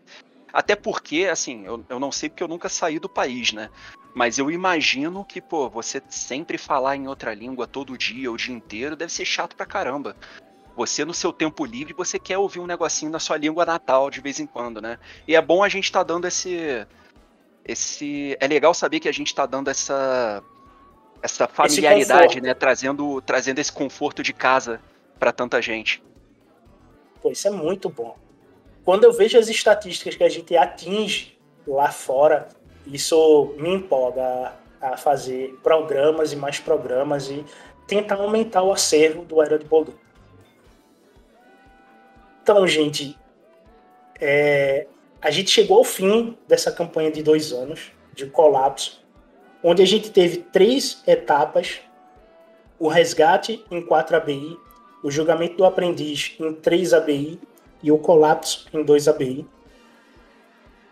Até 0.55 0.77
porque, 0.77 1.25
assim, 1.25 1.67
eu, 1.67 1.85
eu 1.89 1.99
não 1.99 2.13
sei 2.13 2.29
porque 2.29 2.45
eu 2.45 2.47
nunca 2.47 2.69
saí 2.69 3.01
do 3.01 3.09
país, 3.09 3.53
né? 3.53 3.69
Mas 4.15 4.39
eu 4.39 4.53
imagino 4.53 5.25
que, 5.25 5.41
pô, 5.41 5.69
você 5.69 6.01
sempre 6.09 6.57
falar 6.57 6.95
em 6.95 7.09
outra 7.09 7.35
língua 7.35 7.67
todo 7.67 7.99
dia, 7.99 8.31
o 8.31 8.37
dia 8.37 8.55
inteiro, 8.55 8.95
deve 8.95 9.13
ser 9.13 9.25
chato 9.25 9.57
pra 9.57 9.67
caramba. 9.67 10.17
Você, 10.77 11.05
no 11.05 11.13
seu 11.13 11.33
tempo 11.33 11.65
livre, 11.65 11.93
você 11.93 12.21
quer 12.21 12.39
ouvir 12.39 12.61
um 12.61 12.69
negocinho 12.69 13.11
na 13.11 13.19
sua 13.19 13.37
língua 13.37 13.67
natal 13.67 14.09
de 14.09 14.21
vez 14.21 14.39
em 14.39 14.47
quando, 14.47 14.81
né? 14.81 14.97
E 15.27 15.35
é 15.35 15.43
bom 15.43 15.65
a 15.65 15.69
gente 15.69 15.87
estar 15.87 16.05
tá 16.05 16.15
dando 16.15 16.29
esse. 16.29 16.87
esse. 17.65 18.37
É 18.39 18.47
legal 18.47 18.73
saber 18.73 19.01
que 19.01 19.09
a 19.09 19.13
gente 19.13 19.35
tá 19.35 19.47
dando 19.47 19.69
essa 19.69 20.41
essa 21.21 21.49
familiaridade, 21.49 22.41
né? 22.41 22.55
Trazendo, 22.55 23.21
trazendo 23.23 23.59
esse 23.59 23.73
conforto 23.73 24.23
de 24.23 24.33
casa 24.33 24.81
para 25.19 25.33
tanta 25.33 25.61
gente. 25.61 26.01
Pô, 27.21 27.33
isso 27.33 27.49
é 27.49 27.51
muito 27.51 27.89
bom. 27.89 28.17
Quando 28.85 29.05
eu 29.05 29.13
vejo 29.13 29.39
as 29.39 29.49
estatísticas 29.49 30.15
que 30.15 30.25
a 30.25 30.29
gente 30.29 30.57
atinge 30.57 31.39
lá 31.67 31.91
fora, 31.91 32.49
isso 32.87 33.55
me 33.59 33.71
empolga 33.71 34.53
a, 34.81 34.97
fazer 34.97 35.59
programas 35.63 36.33
e 36.33 36.37
mais 36.37 36.61
programas 36.61 37.31
e 37.31 37.45
tentar 37.87 38.17
aumentar 38.17 38.63
o 38.63 38.73
acervo 38.73 39.25
do 39.25 39.43
Era 39.43 39.59
de 39.59 39.65
Boldo. 39.65 39.99
Então, 42.43 42.67
gente, 42.67 43.19
é, 44.21 44.87
a 45.21 45.31
gente 45.31 45.51
chegou 45.51 45.79
ao 45.79 45.85
fim 45.85 46.37
dessa 46.47 46.71
campanha 46.71 47.11
de 47.11 47.23
dois 47.23 47.53
anos 47.53 47.91
de 48.13 48.27
colapso 48.27 49.05
onde 49.65 49.83
a 49.83 49.87
gente 49.87 50.11
teve 50.11 50.39
três 50.53 51.03
etapas: 51.07 51.81
o 52.79 52.87
resgate 52.87 53.65
em 53.71 53.81
4 53.81 54.17
ABI, 54.19 54.59
o 55.03 55.11
julgamento 55.11 55.57
do 55.57 55.65
aprendiz 55.65 56.37
em 56.39 56.53
3 56.53 56.93
ABI 56.93 57.41
e 57.85 57.93
o 57.93 57.99
colapso 57.99 58.67
em 58.73 58.83
2 58.83 59.07
ABI. 59.07 59.47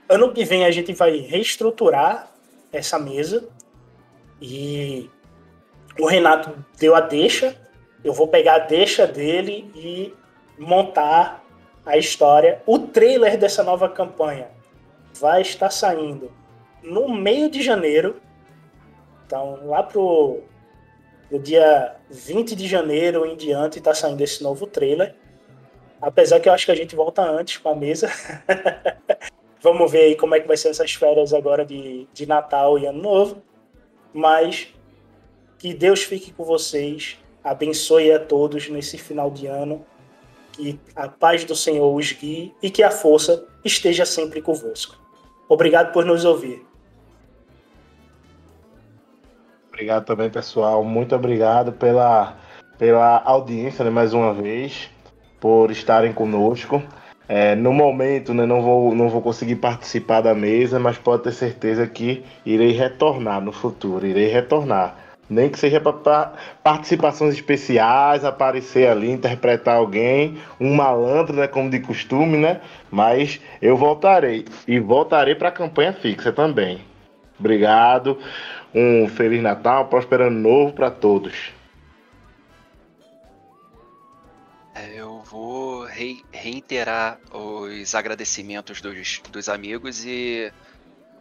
Ano 0.08 0.32
que 0.32 0.44
vem 0.44 0.64
a 0.64 0.70
gente 0.70 0.92
vai 0.92 1.16
reestruturar 1.16 2.30
essa 2.72 2.96
mesa 2.98 3.48
e 4.40 5.10
o 5.98 6.06
Renato 6.06 6.64
deu 6.78 6.94
a 6.94 7.00
deixa. 7.00 7.60
Eu 8.04 8.12
vou 8.12 8.28
pegar 8.28 8.54
a 8.54 8.58
deixa 8.60 9.06
dele 9.06 9.68
e 9.74 10.14
montar 10.56 11.44
a 11.84 11.96
história. 11.96 12.62
O 12.66 12.78
trailer 12.78 13.36
dessa 13.36 13.64
nova 13.64 13.88
campanha 13.88 14.50
vai 15.18 15.42
estar 15.42 15.70
saindo 15.70 16.30
no 16.82 17.08
meio 17.08 17.50
de 17.50 17.60
janeiro 17.62 18.20
então, 19.32 19.66
lá 19.66 19.82
pro, 19.82 20.42
pro 21.26 21.38
dia 21.38 21.96
20 22.10 22.54
de 22.54 22.68
janeiro 22.68 23.24
em 23.24 23.34
diante 23.34 23.78
está 23.78 23.94
saindo 23.94 24.20
esse 24.20 24.42
novo 24.42 24.66
trailer. 24.66 25.14
Apesar 26.02 26.40
que 26.40 26.48
eu 26.48 26.52
acho 26.52 26.66
que 26.66 26.72
a 26.72 26.76
gente 26.76 26.96
volta 26.96 27.22
antes 27.22 27.58
com 27.58 27.68
a 27.68 27.76
mesa. 27.76 28.10
Vamos 29.62 29.92
ver 29.92 30.00
aí 30.00 30.16
como 30.16 30.34
é 30.34 30.40
que 30.40 30.48
vai 30.48 30.56
ser 30.56 30.70
essas 30.70 30.92
férias 30.94 31.32
agora 31.32 31.64
de, 31.64 32.08
de 32.12 32.26
Natal 32.26 32.76
e 32.76 32.86
Ano 32.86 33.00
Novo. 33.00 33.42
Mas 34.12 34.74
que 35.58 35.72
Deus 35.72 36.02
fique 36.02 36.32
com 36.32 36.42
vocês, 36.42 37.16
abençoe 37.44 38.10
a 38.10 38.18
todos 38.18 38.68
nesse 38.68 38.98
final 38.98 39.30
de 39.30 39.46
ano, 39.46 39.86
que 40.52 40.78
a 40.96 41.08
paz 41.08 41.44
do 41.44 41.54
Senhor 41.54 41.94
os 41.94 42.10
guie 42.10 42.52
e 42.60 42.68
que 42.68 42.82
a 42.82 42.90
força 42.90 43.46
esteja 43.64 44.04
sempre 44.04 44.42
convosco. 44.42 45.00
Obrigado 45.48 45.92
por 45.92 46.04
nos 46.04 46.24
ouvir. 46.24 46.66
Obrigado 49.68 50.04
também, 50.04 50.28
pessoal. 50.28 50.82
Muito 50.82 51.14
obrigado 51.14 51.72
pela, 51.72 52.36
pela 52.76 53.22
audiência, 53.24 53.84
né, 53.84 53.90
mais 53.90 54.12
uma 54.12 54.34
vez, 54.34 54.90
por 55.42 55.72
estarem 55.72 56.12
conosco. 56.12 56.80
É, 57.28 57.56
no 57.56 57.72
momento, 57.72 58.32
né, 58.32 58.46
não, 58.46 58.62
vou, 58.62 58.94
não 58.94 59.08
vou 59.08 59.20
conseguir 59.20 59.56
participar 59.56 60.20
da 60.20 60.32
mesa, 60.34 60.78
mas 60.78 60.98
pode 60.98 61.24
ter 61.24 61.32
certeza 61.32 61.84
que 61.84 62.22
irei 62.46 62.70
retornar 62.70 63.40
no 63.40 63.50
futuro. 63.50 64.06
Irei 64.06 64.28
retornar. 64.28 64.96
Nem 65.28 65.48
que 65.48 65.58
seja 65.58 65.80
para 65.80 66.32
participações 66.62 67.34
especiais, 67.34 68.24
aparecer 68.24 68.86
ali, 68.86 69.10
interpretar 69.10 69.76
alguém, 69.76 70.38
um 70.60 70.74
malandro, 70.74 71.34
né, 71.34 71.48
como 71.48 71.68
de 71.68 71.80
costume, 71.80 72.38
né? 72.38 72.60
Mas 72.88 73.40
eu 73.60 73.76
voltarei. 73.76 74.44
E 74.68 74.78
voltarei 74.78 75.34
para 75.34 75.48
a 75.48 75.52
campanha 75.52 75.92
fixa 75.92 76.30
também. 76.30 76.80
Obrigado. 77.40 78.18
Um 78.72 79.08
Feliz 79.08 79.42
Natal, 79.42 79.86
próspero 79.86 80.28
ano 80.28 80.38
novo 80.38 80.72
para 80.72 80.90
todos. 80.90 81.52
Eu 84.94 85.22
vou 85.22 85.84
reiterar 86.30 87.18
os 87.32 87.94
agradecimentos 87.94 88.80
dos, 88.80 89.20
dos 89.30 89.48
amigos 89.48 90.04
e 90.04 90.52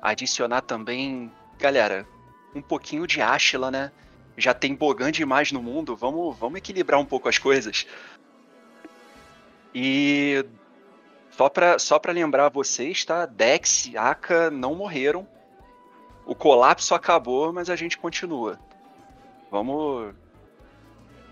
adicionar 0.02 0.62
também, 0.62 1.32
galera, 1.60 2.08
um 2.56 2.62
pouquinho 2.62 3.06
de 3.06 3.22
Ashla, 3.22 3.70
né? 3.70 3.92
Já 4.38 4.54
tem 4.54 4.74
Bogan 4.74 5.12
demais 5.12 5.52
no 5.52 5.62
mundo, 5.62 5.96
vamos, 5.96 6.38
vamos 6.38 6.58
equilibrar 6.58 7.00
um 7.00 7.06
pouco 7.06 7.30
as 7.30 7.38
coisas. 7.38 7.86
E 9.74 10.46
só 11.32 11.50
para 11.50 11.80
só 11.80 12.00
pra 12.00 12.12
lembrar 12.12 12.50
vocês, 12.50 13.06
tá? 13.06 13.26
Dex 13.26 13.88
e 13.88 13.98
Aka 13.98 14.50
não 14.50 14.76
morreram 14.76 15.28
o 16.26 16.36
colapso 16.36 16.94
acabou, 16.94 17.52
mas 17.52 17.70
a 17.70 17.76
gente 17.76 17.98
continua. 17.98 18.60
Vamos. 19.50 20.16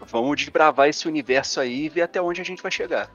Vamos 0.08 0.38
desbravar 0.38 0.88
esse 0.88 1.08
universo 1.08 1.60
aí 1.60 1.86
e 1.86 1.90
ver 1.90 2.04
até 2.04 2.22
onde 2.22 2.42
a 2.42 2.46
gente 2.46 2.62
vai 2.62 2.72
chegar. 2.72 3.12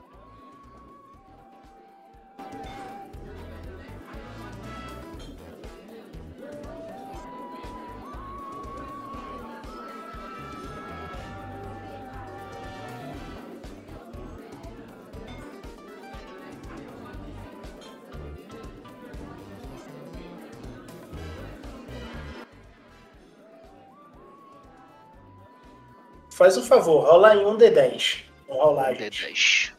Faz 26.45 26.57
um 26.57 26.63
favor, 26.63 27.03
rola 27.03 27.29
aí 27.29 27.43
um 27.43 27.57
D10. 27.57 28.23
Vamos 28.47 28.63
rolar, 28.63 28.91
um 28.91 28.95
gente. 28.95 29.25
D10. 29.25 29.73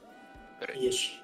Peraí. 0.59 0.89
Isso. 0.89 1.23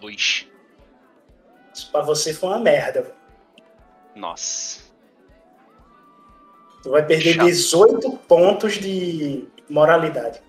Dois. 0.00 0.48
Isso 1.72 1.92
pra 1.92 2.02
você 2.02 2.34
foi 2.34 2.48
uma 2.48 2.58
merda. 2.58 3.14
Nossa. 4.16 4.80
Tu 6.82 6.90
vai 6.90 7.06
perder 7.06 7.34
Chato. 7.34 7.46
18 7.46 8.10
pontos 8.26 8.72
de 8.80 9.46
moralidade. 9.68 10.42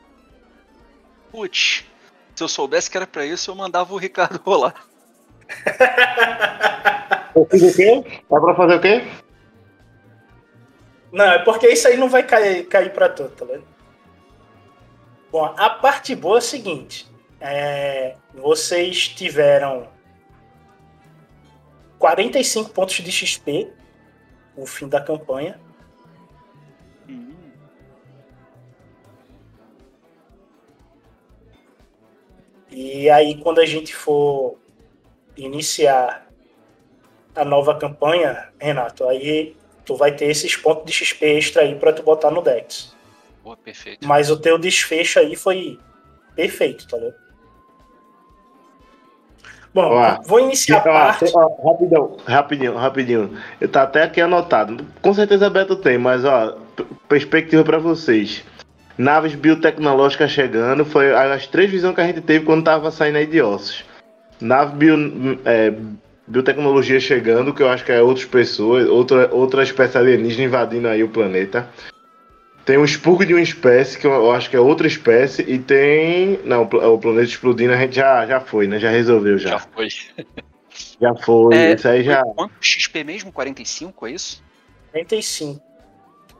Putz. 1.29 1.85
Se 2.33 2.43
eu 2.43 2.47
soubesse 2.47 2.89
que 2.89 2.97
era 2.97 3.05
pra 3.05 3.27
isso, 3.27 3.51
eu 3.51 3.55
mandava 3.55 3.93
o 3.93 3.97
Ricardo 3.97 4.41
rolar. 4.43 4.73
Eu 7.33 7.47
fiz 7.49 7.61
o 7.61 7.75
quê? 7.75 8.21
Dá 8.29 8.41
pra 8.41 8.55
fazer 8.55 8.75
o 8.75 8.81
quê? 8.81 9.07
Não, 11.11 11.25
é 11.25 11.39
porque 11.39 11.67
isso 11.67 11.87
aí 11.87 11.97
não 11.97 12.09
vai 12.09 12.23
cair, 12.23 12.65
cair 12.67 12.93
pra 12.93 13.09
tu, 13.09 13.27
tá 13.29 13.45
vendo? 13.45 13.65
Bom, 15.31 15.45
a 15.45 15.69
parte 15.69 16.15
boa 16.15 16.37
é 16.37 16.39
a 16.39 16.41
seguinte. 16.41 17.09
É, 17.39 18.15
vocês 18.33 19.07
tiveram 19.09 19.89
45 21.99 22.69
pontos 22.71 22.95
de 22.95 23.11
XP 23.11 23.71
no 24.57 24.65
fim 24.65 24.87
da 24.87 25.01
campanha. 25.01 25.59
E 32.69 33.09
aí, 33.09 33.37
quando 33.37 33.59
a 33.59 33.65
gente 33.65 33.93
for 33.93 34.57
iniciar 35.35 36.25
a 37.35 37.43
nova 37.43 37.77
campanha, 37.77 38.49
Renato, 38.57 39.07
aí 39.07 39.57
tu 39.85 39.95
vai 39.95 40.11
ter 40.11 40.25
esses 40.25 40.55
pontos 40.55 40.85
de 40.85 40.93
XP 40.93 41.25
extra 41.37 41.63
aí 41.63 41.75
pra 41.75 41.93
tu 41.93 42.03
botar 42.03 42.31
no 42.31 42.41
Dex. 42.41 42.95
Pô, 43.43 43.55
perfeito. 43.57 44.07
Mas 44.07 44.29
o 44.29 44.37
teu 44.37 44.57
desfecho 44.57 45.19
aí 45.19 45.35
foi 45.35 45.79
perfeito, 46.35 46.87
tá 46.87 46.97
ligado? 46.97 47.15
Bom, 49.73 49.83
Ó, 49.93 50.21
vou 50.25 50.39
iniciar 50.41 50.79
a 50.79 50.81
parte. 50.81 51.25
ó, 51.33 51.71
rapidão, 51.71 52.17
rapidinho, 52.25 52.75
rapidinho. 52.75 53.37
Eu 53.59 53.69
tá 53.69 53.83
até 53.83 54.03
aqui 54.03 54.19
anotado. 54.19 54.85
Com 55.01 55.13
certeza 55.13 55.49
Beto 55.49 55.77
tem, 55.77 55.97
mas 55.97 56.25
ó, 56.25 56.57
perspectiva 57.07 57.63
pra 57.63 57.77
vocês. 57.77 58.43
Naves 58.97 59.33
biotecnológicas 59.33 60.29
chegando, 60.29 60.83
foi 60.83 61.15
as 61.15 61.47
três 61.47 61.71
visões 61.71 61.95
que 61.95 62.01
a 62.01 62.05
gente 62.05 62.19
teve 62.21 62.45
quando 62.45 62.65
tava 62.65 62.91
saindo 62.91 63.17
aí 63.17 63.25
de 63.25 63.41
ossos. 63.41 63.85
Nave 64.41 64.75
bio, 64.75 65.39
é, 65.45 65.71
biotecnologia 66.27 66.99
chegando, 66.99 67.53
que 67.53 67.61
eu 67.63 67.69
acho 67.69 67.83
que 67.83 67.91
é 67.91 68.01
outras 68.01 68.25
pessoas, 68.25 68.87
outra, 68.87 69.33
outra 69.33 69.63
espécie 69.63 69.97
alienígena 69.97 70.45
invadindo 70.45 70.87
aí 70.87 71.03
o 71.03 71.09
planeta. 71.09 71.69
Tem 72.65 72.77
um 72.77 72.85
expurgo 72.85 73.25
de 73.25 73.33
uma 73.33 73.41
espécie, 73.41 73.97
que 73.99 74.05
eu 74.05 74.31
acho 74.31 74.49
que 74.49 74.55
é 74.55 74.59
outra 74.59 74.85
espécie, 74.85 75.41
e 75.41 75.57
tem. 75.57 76.39
Não, 76.45 76.63
o 76.63 76.67
pla- 76.67 76.87
o 76.89 76.97
planeta 76.99 77.25
explodindo 77.25 77.73
a 77.73 77.77
gente 77.77 77.95
já, 77.95 78.25
já 78.27 78.39
foi, 78.39 78.67
né? 78.67 78.77
Já 78.79 78.91
resolveu 78.91 79.37
já. 79.37 79.49
Já 79.49 79.59
foi. 79.59 79.87
Já 81.01 81.15
foi, 81.15 81.55
É, 81.55 81.73
isso 81.73 81.87
aí 81.87 82.03
já. 82.03 82.23
Quanto 82.23 82.53
XP 82.61 83.03
mesmo? 83.03 83.31
45, 83.31 84.07
é 84.07 84.11
isso? 84.11 84.43
45. 84.91 85.61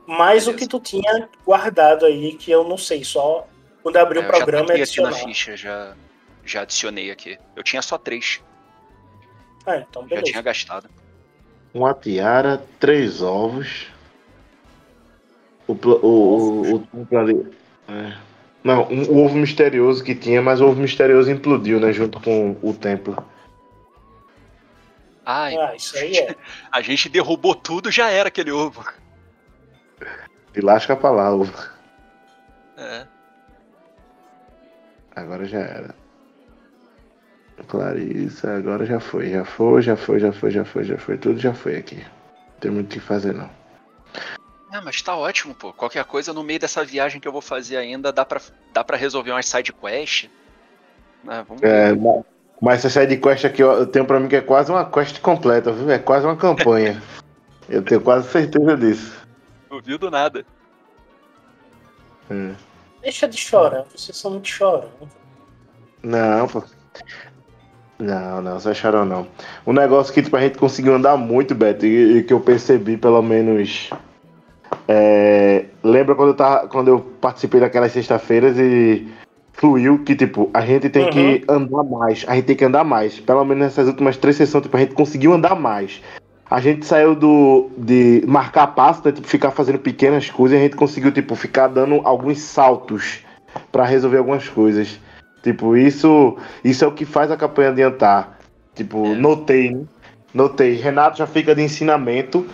Mais 0.08 0.48
o 0.48 0.54
que 0.54 0.68
tu 0.68 0.80
tinha 0.80 1.28
guardado 1.46 2.06
aí, 2.06 2.34
que 2.34 2.52
eu 2.52 2.64
não 2.64 2.78
sei, 2.78 3.04
só 3.04 3.48
quando 3.82 3.98
abrir 3.98 4.20
É, 4.20 4.22
o 4.22 4.26
eu 4.26 4.28
já 4.32 4.38
programa 4.38 4.66
e 4.66 4.68
taquei 4.68 4.84
aqui 4.84 5.02
na 5.02 5.12
ficha, 5.12 5.58
já, 5.58 5.96
já 6.46 6.62
adicionei 6.62 7.10
aqui. 7.12 7.38
Eu 7.56 7.64
tinha 7.64 7.82
só 7.82 7.98
três, 7.98 8.42
Ah, 9.66 9.78
então 9.78 10.04
já 10.04 10.08
beleza. 10.10 10.26
tinha 10.26 10.42
gastado. 10.42 10.90
Uma 11.74 11.94
tiara, 11.94 12.62
três 12.80 13.22
ovos. 13.22 13.88
O, 15.68 15.74
o, 15.74 15.90
o, 16.06 16.76
o, 16.76 16.88
o 17.02 17.06
plane- 17.06 17.52
é. 17.88 18.18
Não, 18.64 18.88
um, 18.92 19.04
o 19.10 19.26
ovo 19.26 19.36
misterioso 19.38 20.04
que 20.04 20.14
tinha, 20.14 20.42
mas 20.42 20.62
o 20.62 20.68
ovo 20.68 20.80
misterioso 20.82 21.32
implodiu, 21.32 21.80
né? 21.80 21.92
Junto 21.94 22.20
com 22.20 22.56
o 22.62 22.74
templo. 22.74 23.24
Ai, 25.26 25.56
Ah, 25.56 25.76
isso 25.76 25.98
aí 25.98 26.18
é. 26.18 26.36
a 26.72 26.82
gente 26.82 27.08
derrubou 27.10 27.56
tudo, 27.56 27.90
já 27.92 28.10
era 28.10 28.28
aquele 28.28 28.52
ovo. 28.52 28.84
E 30.56 30.60
lasca 30.62 30.96
pra 30.96 31.10
lá, 31.12 31.34
ovo. 31.34 31.54
É. 32.78 33.08
Agora 35.16 35.46
já 35.46 35.60
era. 35.60 35.96
Clarissa, 37.72 38.54
agora 38.58 38.86
já 38.86 39.00
foi. 39.00 39.30
Já 39.30 39.46
foi, 39.46 39.82
já 39.82 39.96
foi, 39.96 40.20
já 40.20 40.34
foi, 40.34 40.52
já 40.52 40.66
foi, 40.66 40.84
já 40.84 40.98
foi. 40.98 41.18
Tudo 41.18 41.40
já 41.40 41.54
foi 41.54 41.78
aqui. 41.78 41.96
Não 41.96 42.60
tem 42.60 42.70
muito 42.70 42.88
o 42.88 42.94
que 42.94 43.00
fazer, 43.00 43.34
não. 43.34 43.50
Ah, 44.70 44.82
mas 44.82 45.02
tá 45.02 45.16
ótimo, 45.16 45.56
pô. 45.56 45.72
Qualquer 45.72 46.04
coisa 46.04 46.34
no 46.34 46.44
meio 46.44 46.60
dessa 46.60 46.84
viagem 46.84 47.22
que 47.22 47.28
eu 47.28 47.32
vou 47.32 47.42
fazer 47.42 47.78
ainda, 47.78 48.12
dá 48.12 48.26
pra, 48.26 48.42
dá 48.74 48.84
pra 48.84 48.98
resolver 48.98 49.32
umas 49.32 49.48
side 49.48 49.72
quest. 49.72 50.28
Ah, 51.26 51.44
vamos 51.44 51.62
ver. 51.62 51.70
É, 51.70 51.94
ma- 51.96 52.24
mas 52.62 52.84
essa 52.84 53.02
side 53.02 53.16
quest 53.18 53.46
aqui, 53.46 53.64
ó, 53.64 53.76
eu 53.78 53.88
tenho 53.88 54.06
pra 54.06 54.20
mim 54.20 54.28
que 54.28 54.36
é 54.36 54.42
quase 54.42 54.70
uma 54.70 54.84
quest 54.90 55.22
completa, 55.22 55.72
viu? 55.72 55.90
É 55.90 55.98
quase 55.98 56.26
uma 56.26 56.36
campanha. 56.36 57.02
eu 57.70 57.82
tenho 57.82 58.02
quase 58.02 58.28
certeza 58.30 58.76
disso. 58.76 59.26
Duvido 59.70 60.12
nada. 60.12 60.46
É. 62.30 62.52
Deixa 63.02 63.30
de 63.30 63.38
chorar, 63.38 63.84
vocês 63.84 64.18
são 64.18 64.32
muito 64.32 64.48
chorão. 64.50 64.92
Não, 66.04 66.48
pô. 66.50 66.64
Não, 68.02 68.42
não, 68.42 68.60
você 68.60 68.70
acharam 68.70 69.06
não. 69.06 69.28
Um 69.66 69.74
negócio 69.74 70.12
que 70.12 70.24
tipo, 70.24 70.36
a 70.36 70.42
gente 70.42 70.58
conseguiu 70.58 70.96
andar 70.96 71.16
muito, 71.18 71.54
Beto, 71.54 71.86
e, 71.86 72.18
e 72.18 72.24
que 72.24 72.34
eu 72.34 72.40
percebi 72.40 72.98
pelo 72.98 73.22
menos. 73.22 73.92
é, 74.88 75.66
lembra 75.84 76.16
quando 76.16 76.30
eu, 76.30 76.34
tava, 76.36 76.68
quando 76.68 76.88
eu 76.88 77.00
participei 77.00 77.60
daquelas 77.60 77.92
sexta-feiras 77.92 78.58
e 78.58 79.08
fluiu 79.54 80.00
que, 80.04 80.16
tipo, 80.16 80.50
a 80.52 80.62
gente 80.62 80.90
tem 80.90 81.12
que 81.12 81.44
andar 81.48 81.84
mais. 81.84 82.26
A 82.28 82.36
gente 82.36 82.46
tem 82.46 82.56
que 82.56 82.66
andar 82.66 82.84
mais. 82.84 83.20
Pelo 83.20 83.46
menos 83.46 83.64
nessas 83.66 83.88
últimas 83.88 84.18
três 84.18 84.36
sessões, 84.36 84.64
tipo, 84.64 84.76
a 84.76 84.80
gente 84.80 84.96
conseguiu 84.96 85.34
andar 85.34 85.56
mais. 85.56 86.02
A 86.50 86.60
gente 86.60 86.86
saiu 86.86 87.14
do 87.14 87.70
de 87.78 88.24
marcar 88.28 88.68
passo, 88.68 89.04
né, 89.06 89.12
tipo, 89.12 89.28
ficar 89.28 89.52
fazendo 89.52 89.78
pequenas 89.78 90.28
coisas, 90.30 90.58
e 90.58 90.60
a 90.60 90.64
gente 90.64 90.76
conseguiu, 90.76 91.12
tipo, 91.12 91.36
ficar 91.36 91.68
dando 91.68 92.02
alguns 92.04 92.40
saltos 92.40 93.20
pra 93.72 93.86
resolver 93.86 94.18
algumas 94.18 94.50
coisas. 94.50 95.00
Tipo, 95.44 95.76
isso, 95.76 96.38
isso 96.64 96.84
é 96.84 96.88
o 96.88 96.92
que 96.92 97.06
faz 97.06 97.32
a 97.32 97.38
campanha 97.38 97.70
adiantar. 97.70 98.40
Tipo, 98.76 99.06
É. 99.06 99.16
notei, 99.16 99.72
né? 99.72 99.84
Notei. 100.34 100.74
Renato 100.76 101.18
já 101.18 101.28
fica 101.28 101.54
de 101.56 101.62
ensinamento. 101.62 102.46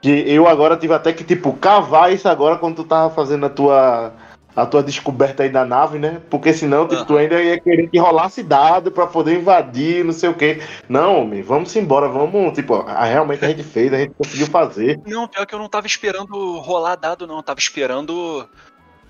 Que 0.00 0.10
eu 0.30 0.46
agora 0.46 0.76
tive 0.76 0.94
até 0.94 1.12
que, 1.12 1.24
tipo, 1.24 1.52
cavar 1.54 2.12
isso 2.12 2.28
agora 2.28 2.56
quando 2.58 2.76
tu 2.76 2.84
tava 2.84 3.12
fazendo 3.12 3.46
a 3.46 3.50
tua, 3.50 4.12
a 4.54 4.66
tua 4.66 4.82
descoberta 4.82 5.42
aí 5.42 5.48
da 5.48 5.64
nave, 5.64 5.98
né? 5.98 6.20
Porque 6.30 6.52
senão, 6.52 6.86
tipo, 6.86 7.04
tu 7.04 7.16
ainda 7.16 7.42
ia 7.42 7.58
querer 7.58 7.88
que 7.88 7.98
rolasse 7.98 8.42
dado 8.42 8.92
pra 8.92 9.06
poder 9.06 9.38
invadir, 9.38 10.04
não 10.04 10.12
sei 10.12 10.28
o 10.28 10.34
quê. 10.34 10.60
Não, 10.88 11.22
homem, 11.22 11.42
vamos 11.42 11.74
embora, 11.74 12.08
vamos, 12.08 12.52
tipo, 12.52 12.82
realmente 12.82 13.44
a 13.44 13.48
gente 13.48 13.64
fez, 13.64 13.92
a 13.92 13.98
gente 13.98 14.14
conseguiu 14.14 14.46
fazer. 14.46 15.00
Não, 15.06 15.26
pior 15.26 15.44
que 15.46 15.54
eu 15.54 15.58
não 15.58 15.68
tava 15.68 15.86
esperando 15.86 16.58
rolar 16.58 16.96
dado, 16.96 17.26
não. 17.26 17.38
Eu 17.38 17.42
tava 17.42 17.58
esperando. 17.58 18.46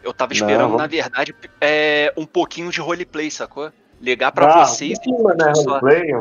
Eu 0.07 0.14
tava 0.14 0.31
Não, 0.33 0.37
esperando, 0.37 0.62
vamos- 0.62 0.77
na 0.79 0.87
verdade, 0.87 1.35
é, 1.61 2.12
um 2.16 2.25
pouquinho 2.25 2.71
de 2.71 2.81
roleplay, 2.81 3.29
sacou? 3.29 3.71
Ligar 4.01 4.31
pra 4.31 4.47
Ah, 4.47 4.64
vocês. 4.64 4.97
Vamos, 5.05 5.37
né, 5.37 5.53
roleplay? 5.57 6.12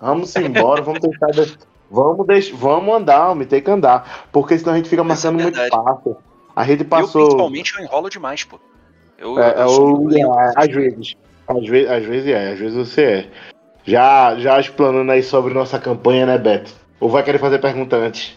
Vamos 0.00 0.34
embora, 0.36 0.82
vamos 0.82 1.00
tentar. 1.00 1.28
de- 1.30 1.56
Vamos, 1.90 2.26
deix... 2.26 2.50
vamos 2.50 2.92
andar, 2.94 3.30
homem, 3.30 3.46
tem 3.46 3.62
que 3.62 3.70
andar. 3.70 4.26
Porque 4.32 4.58
senão 4.58 4.72
a 4.72 4.76
gente 4.76 4.88
fica 4.88 5.02
é 5.02 5.04
marcando 5.04 5.40
muito 5.40 5.54
verdade. 5.54 5.70
fácil. 5.84 6.16
A 6.56 6.64
gente 6.64 6.82
Eu, 6.82 6.88
passou. 6.88 7.22
principalmente, 7.22 7.74
eu 7.78 7.84
enrolo 7.84 8.10
demais, 8.10 8.42
pô. 8.44 8.58
Eu, 9.16 9.38
É, 9.38 9.50
é 9.56 9.62
eu 9.62 9.86
muito 9.88 10.12
lento. 10.12 10.34
é, 10.34 10.52
às 10.56 10.68
vezes. 10.68 11.14
Às 11.46 11.66
vezes, 11.66 11.90
às 11.90 12.04
vezes 12.04 12.26
é, 12.28 12.52
às 12.52 12.58
vezes 12.58 12.76
você 12.76 13.02
é. 13.02 13.30
Já, 13.84 14.36
já 14.36 14.58
explanando 14.60 15.10
aí 15.12 15.22
sobre 15.22 15.54
nossa 15.54 15.78
campanha, 15.78 16.26
né, 16.26 16.36
Beto? 16.36 16.72
Ou 17.00 17.08
vai 17.08 17.22
querer 17.22 17.38
fazer 17.38 17.58
pergunta 17.60 17.96
antes? 17.96 18.36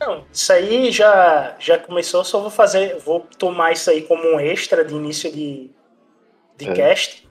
Não, 0.00 0.24
isso 0.32 0.52
aí 0.52 0.90
já, 0.90 1.54
já 1.58 1.78
começou, 1.78 2.24
só 2.24 2.40
vou 2.40 2.50
fazer, 2.50 2.98
vou 3.00 3.20
tomar 3.38 3.72
isso 3.72 3.90
aí 3.90 4.02
como 4.02 4.22
um 4.34 4.40
extra 4.40 4.82
de 4.84 4.94
início 4.94 5.30
de, 5.30 5.70
de 6.56 6.68
É. 6.70 6.72
cast. 6.72 7.28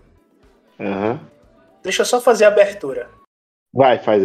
Aham. 0.80 1.20
Deixa 1.82 2.02
eu 2.04 2.06
só 2.06 2.22
fazer 2.22 2.46
a 2.46 2.50
abertura. 2.50 3.10
Vai, 3.74 3.98
faz. 4.00 4.24